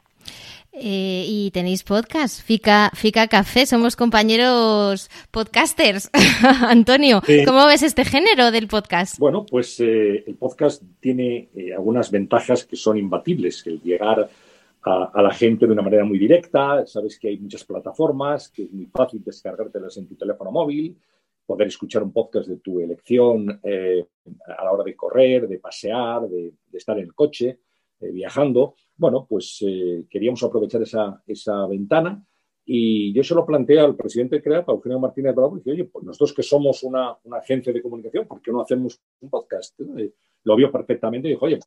[0.76, 6.10] Eh, y tenéis podcast, Fica, Fica Café, somos compañeros podcasters.
[6.68, 9.20] Antonio, ¿cómo ves este género del podcast?
[9.20, 14.28] Bueno, pues eh, el podcast tiene eh, algunas ventajas que son imbatibles, el llegar
[14.82, 18.72] a, la gente de una manera muy directa, sabes que hay muchas plataformas, que es
[18.72, 20.98] muy fácil descargártelas en tu teléfono móvil,
[21.46, 26.52] poder escuchar un podcast de tu elección a la hora de correr, de pasear, de
[26.74, 27.60] estar en el coche.
[28.04, 32.24] Eh, viajando, bueno, pues eh, queríamos aprovechar esa, esa ventana
[32.66, 35.86] y yo se lo planteé al presidente de CREAP, Eugenio Martínez Bravo, y dije, oye,
[35.86, 39.80] pues nosotros que somos una, una agencia de comunicación, ¿por qué no hacemos un podcast?
[40.46, 41.60] lo vio perfectamente y dijo, oye,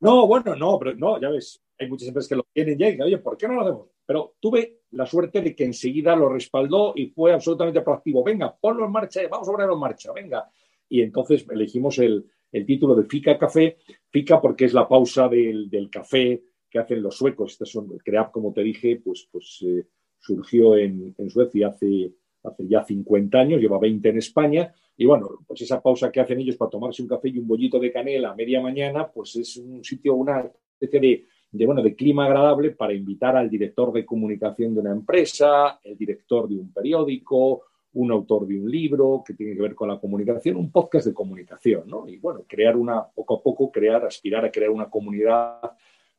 [0.00, 2.92] no, bueno, no, pero no, ya ves, hay muchas empresas que lo tienen ya y
[2.92, 3.88] dije, oye, ¿por qué no lo hacemos?
[4.06, 8.24] Pero tuve la suerte de que enseguida lo respaldó y fue absolutamente proactivo.
[8.24, 10.48] Venga, ponlo en marcha, vamos a ponerlo en marcha, venga.
[10.88, 13.76] Y entonces elegimos el, el título de Fica Café.
[14.10, 17.52] Fica porque es la pausa del, café que hacen los suecos.
[17.52, 19.86] Este son, el CREAP, como te dije, pues, pues eh,
[20.18, 24.74] surgió en, Suecia hace, hace ya 50 años, lleva 20 en España.
[24.96, 27.78] Y bueno, pues esa pausa que hacen ellos para tomarse un café y un bollito
[27.78, 31.94] de canela a media mañana, pues es un sitio, una especie de, de, bueno, de
[31.94, 36.72] clima agradable para invitar al director de comunicación de una empresa, el director de un
[36.72, 37.62] periódico,
[37.94, 41.14] un autor de un libro que tiene que ver con la comunicación, un podcast de
[41.14, 42.08] comunicación, ¿no?
[42.08, 45.60] Y bueno, crear una, poco a poco, crear, aspirar a crear una comunidad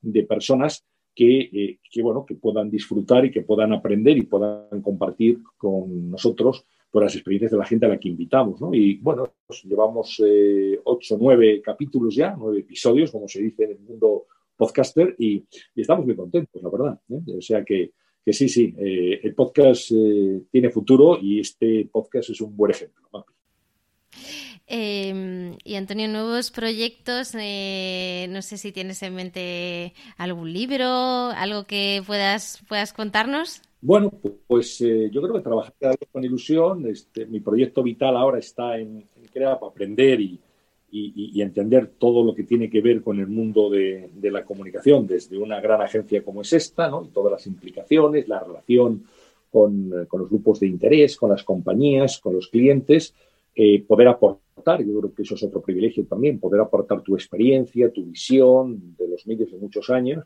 [0.00, 4.82] de personas que, eh, que, bueno, que puedan disfrutar y que puedan aprender y puedan
[4.82, 8.74] compartir con nosotros por las experiencias de la gente a la que invitamos, ¿no?
[8.74, 13.70] Y bueno, pues llevamos eh, ocho, nueve capítulos ya, nueve episodios, como se dice en
[13.72, 15.44] el mundo podcaster, y,
[15.74, 17.00] estamos muy contentos, la verdad.
[17.08, 17.36] ¿eh?
[17.38, 17.92] O sea que
[18.24, 22.72] que sí, sí, eh, el podcast eh, tiene futuro y este podcast es un buen
[22.72, 23.26] ejemplo.
[24.72, 31.64] Em, y Antonio, nuevos proyectos, eh, no sé si tienes en mente algún libro, algo
[31.64, 33.62] que puedas, puedas contarnos.
[33.80, 34.12] Bueno,
[34.46, 35.74] pues yo creo que trabajar
[36.12, 36.86] con ilusión.
[36.86, 40.38] Este, mi proyecto vital ahora está en, crear para aprender y,
[40.92, 45.38] y, entender todo lo que tiene que ver con el mundo de, la comunicación desde
[45.38, 47.04] una gran agencia como es esta, ¿no?
[47.04, 49.04] y todas las implicaciones, la relación
[49.50, 53.14] con, con, los grupos de interés, con las compañías, con los clientes,
[53.54, 57.92] eh, poder aportar, yo creo que eso es otro privilegio también, poder aportar tu experiencia,
[57.92, 60.24] tu visión de los medios de muchos años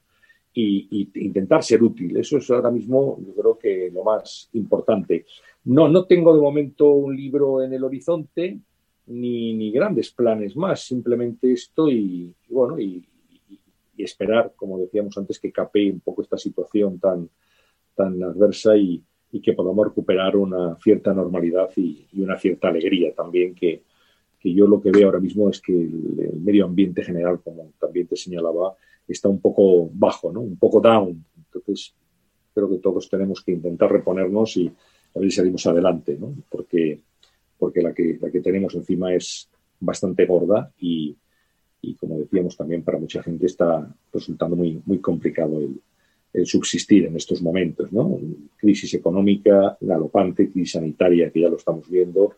[0.53, 2.17] y, intentar ser útil.
[2.17, 5.27] Eso es ahora mismo, yo creo que lo más importante.
[5.65, 8.59] No, no tengo de momento un libro en el horizonte,
[9.07, 13.07] ni, grandes planes más, simplemente esto y, bueno, y,
[13.97, 17.31] esperar, como decíamos antes, que capee un poco esta situación tan,
[17.95, 19.03] tan adversa y,
[19.43, 23.83] que podamos recuperar una cierta normalidad y, una cierta alegría también, que,
[24.43, 28.17] yo lo que veo ahora mismo es que el, medio ambiente general, como también te
[28.17, 28.75] señalaba,
[29.09, 30.41] está un poco bajo, ¿no?
[30.41, 31.25] un poco down.
[31.47, 31.95] Entonces,
[32.55, 34.71] creo que todos tenemos que intentar reponernos y
[35.15, 36.35] a ver si salimos adelante, ¿no?
[36.51, 37.01] porque
[37.65, 39.49] porque la que, la que tenemos encima es
[39.81, 41.17] bastante gorda y,
[41.81, 45.81] y, como decíamos también para mucha gente está resultando muy, muy complicado el,
[46.45, 48.19] subsistir en estos momentos, ¿no?
[48.59, 52.35] Crisis económica, galopante, crisis sanitaria que ya lo estamos viendo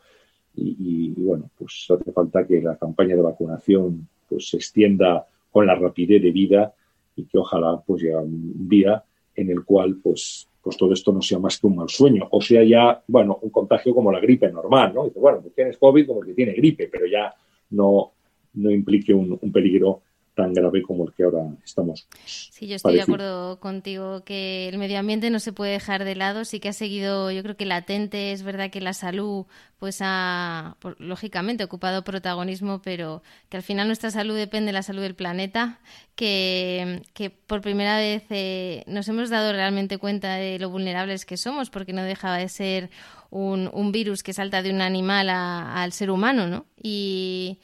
[0.55, 5.66] y, y, bueno, pues hace falta que la campaña de vacunación pues se extienda con
[5.66, 6.72] la rapidez de vida
[7.16, 9.03] y que ojalá pues llegue un día
[9.35, 12.41] en el cual pues pues todo esto no sea más que un mal sueño, o
[12.41, 15.05] sea ya, bueno, un contagio como la gripe normal, ¿no?
[15.05, 17.33] Dice, bueno, pues tienes COVID como el que tiene gripe, pero ya
[17.71, 18.11] no,
[18.55, 20.01] no implique un, un peligro
[20.37, 22.07] tan grave como el que ahora estamos.
[22.26, 26.14] Sí, yo estoy de acuerdo contigo que el medio ambiente no se puede dejar de
[26.14, 29.47] lado, sí que ha seguido, yo creo que latente, es verdad que la salud
[29.78, 35.01] pues ha lógicamente ocupado protagonismo, pero que al final nuestra salud depende de la salud
[35.01, 35.80] del planeta,
[36.16, 41.39] que, que por primera vez eh, nos hemos dado realmente cuenta de lo vulnerables que
[41.39, 42.91] somos, porque no dejaba de ser
[43.30, 46.66] un, un virus que salta de un animal al ser humano, ¿no?
[46.82, 47.59] Y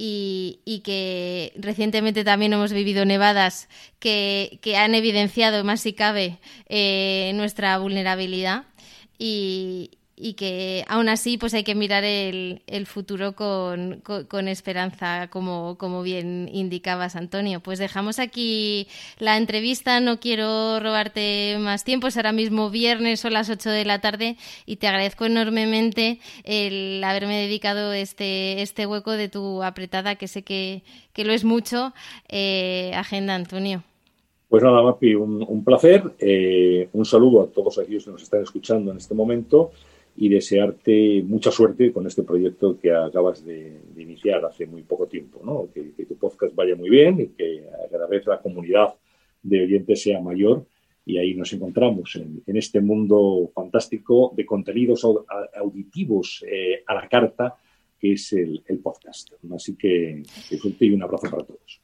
[0.00, 3.68] y, que recientemente también hemos vivido nevadas
[3.98, 6.38] que, que han evidenciado más si cabe
[6.68, 8.62] eh, nuestra vulnerabilidad.
[9.18, 14.02] Y, y que aún así pues hay que mirar el, futuro con,
[14.48, 17.60] esperanza, como, bien indicabas, Antonio.
[17.60, 18.88] Pues dejamos aquí
[19.18, 23.84] la entrevista, no quiero robarte más tiempo, es ahora mismo viernes o las 8 de
[23.84, 30.16] la tarde y te agradezco enormemente el haberme dedicado este, este hueco de tu apretada,
[30.16, 31.92] que sé que, que lo es mucho,
[32.28, 33.82] eh, agenda, Antonio.
[34.48, 36.02] Pues nada, Mapi, un, un placer.
[36.18, 39.72] Eh, un saludo a todos aquellos que nos están escuchando en este momento
[40.20, 45.40] y desearte mucha suerte con este proyecto que acabas de, iniciar hace muy poco tiempo,
[45.44, 45.68] ¿no?
[45.72, 48.94] Que, tu podcast vaya muy bien y que cada vez la comunidad
[49.42, 50.66] de oyentes sea mayor
[51.06, 55.06] y ahí nos encontramos en, este mundo fantástico de contenidos
[55.54, 57.56] auditivos eh, a la carta
[58.00, 59.30] que es el, podcast.
[59.54, 61.80] Así que, que y un abrazo para todos.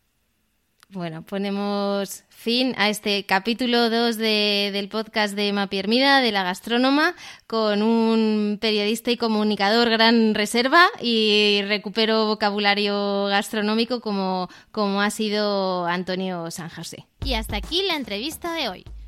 [0.94, 7.16] Bueno, ponemos fin a este capítulo 2 del podcast de Mapi Hermida, de la gastrónoma,
[7.48, 15.84] con un periodista y comunicador gran reserva y recupero vocabulario gastronómico como, como ha sido
[15.86, 17.08] Antonio San José.
[17.24, 18.84] Y hasta aquí la entrevista de hoy.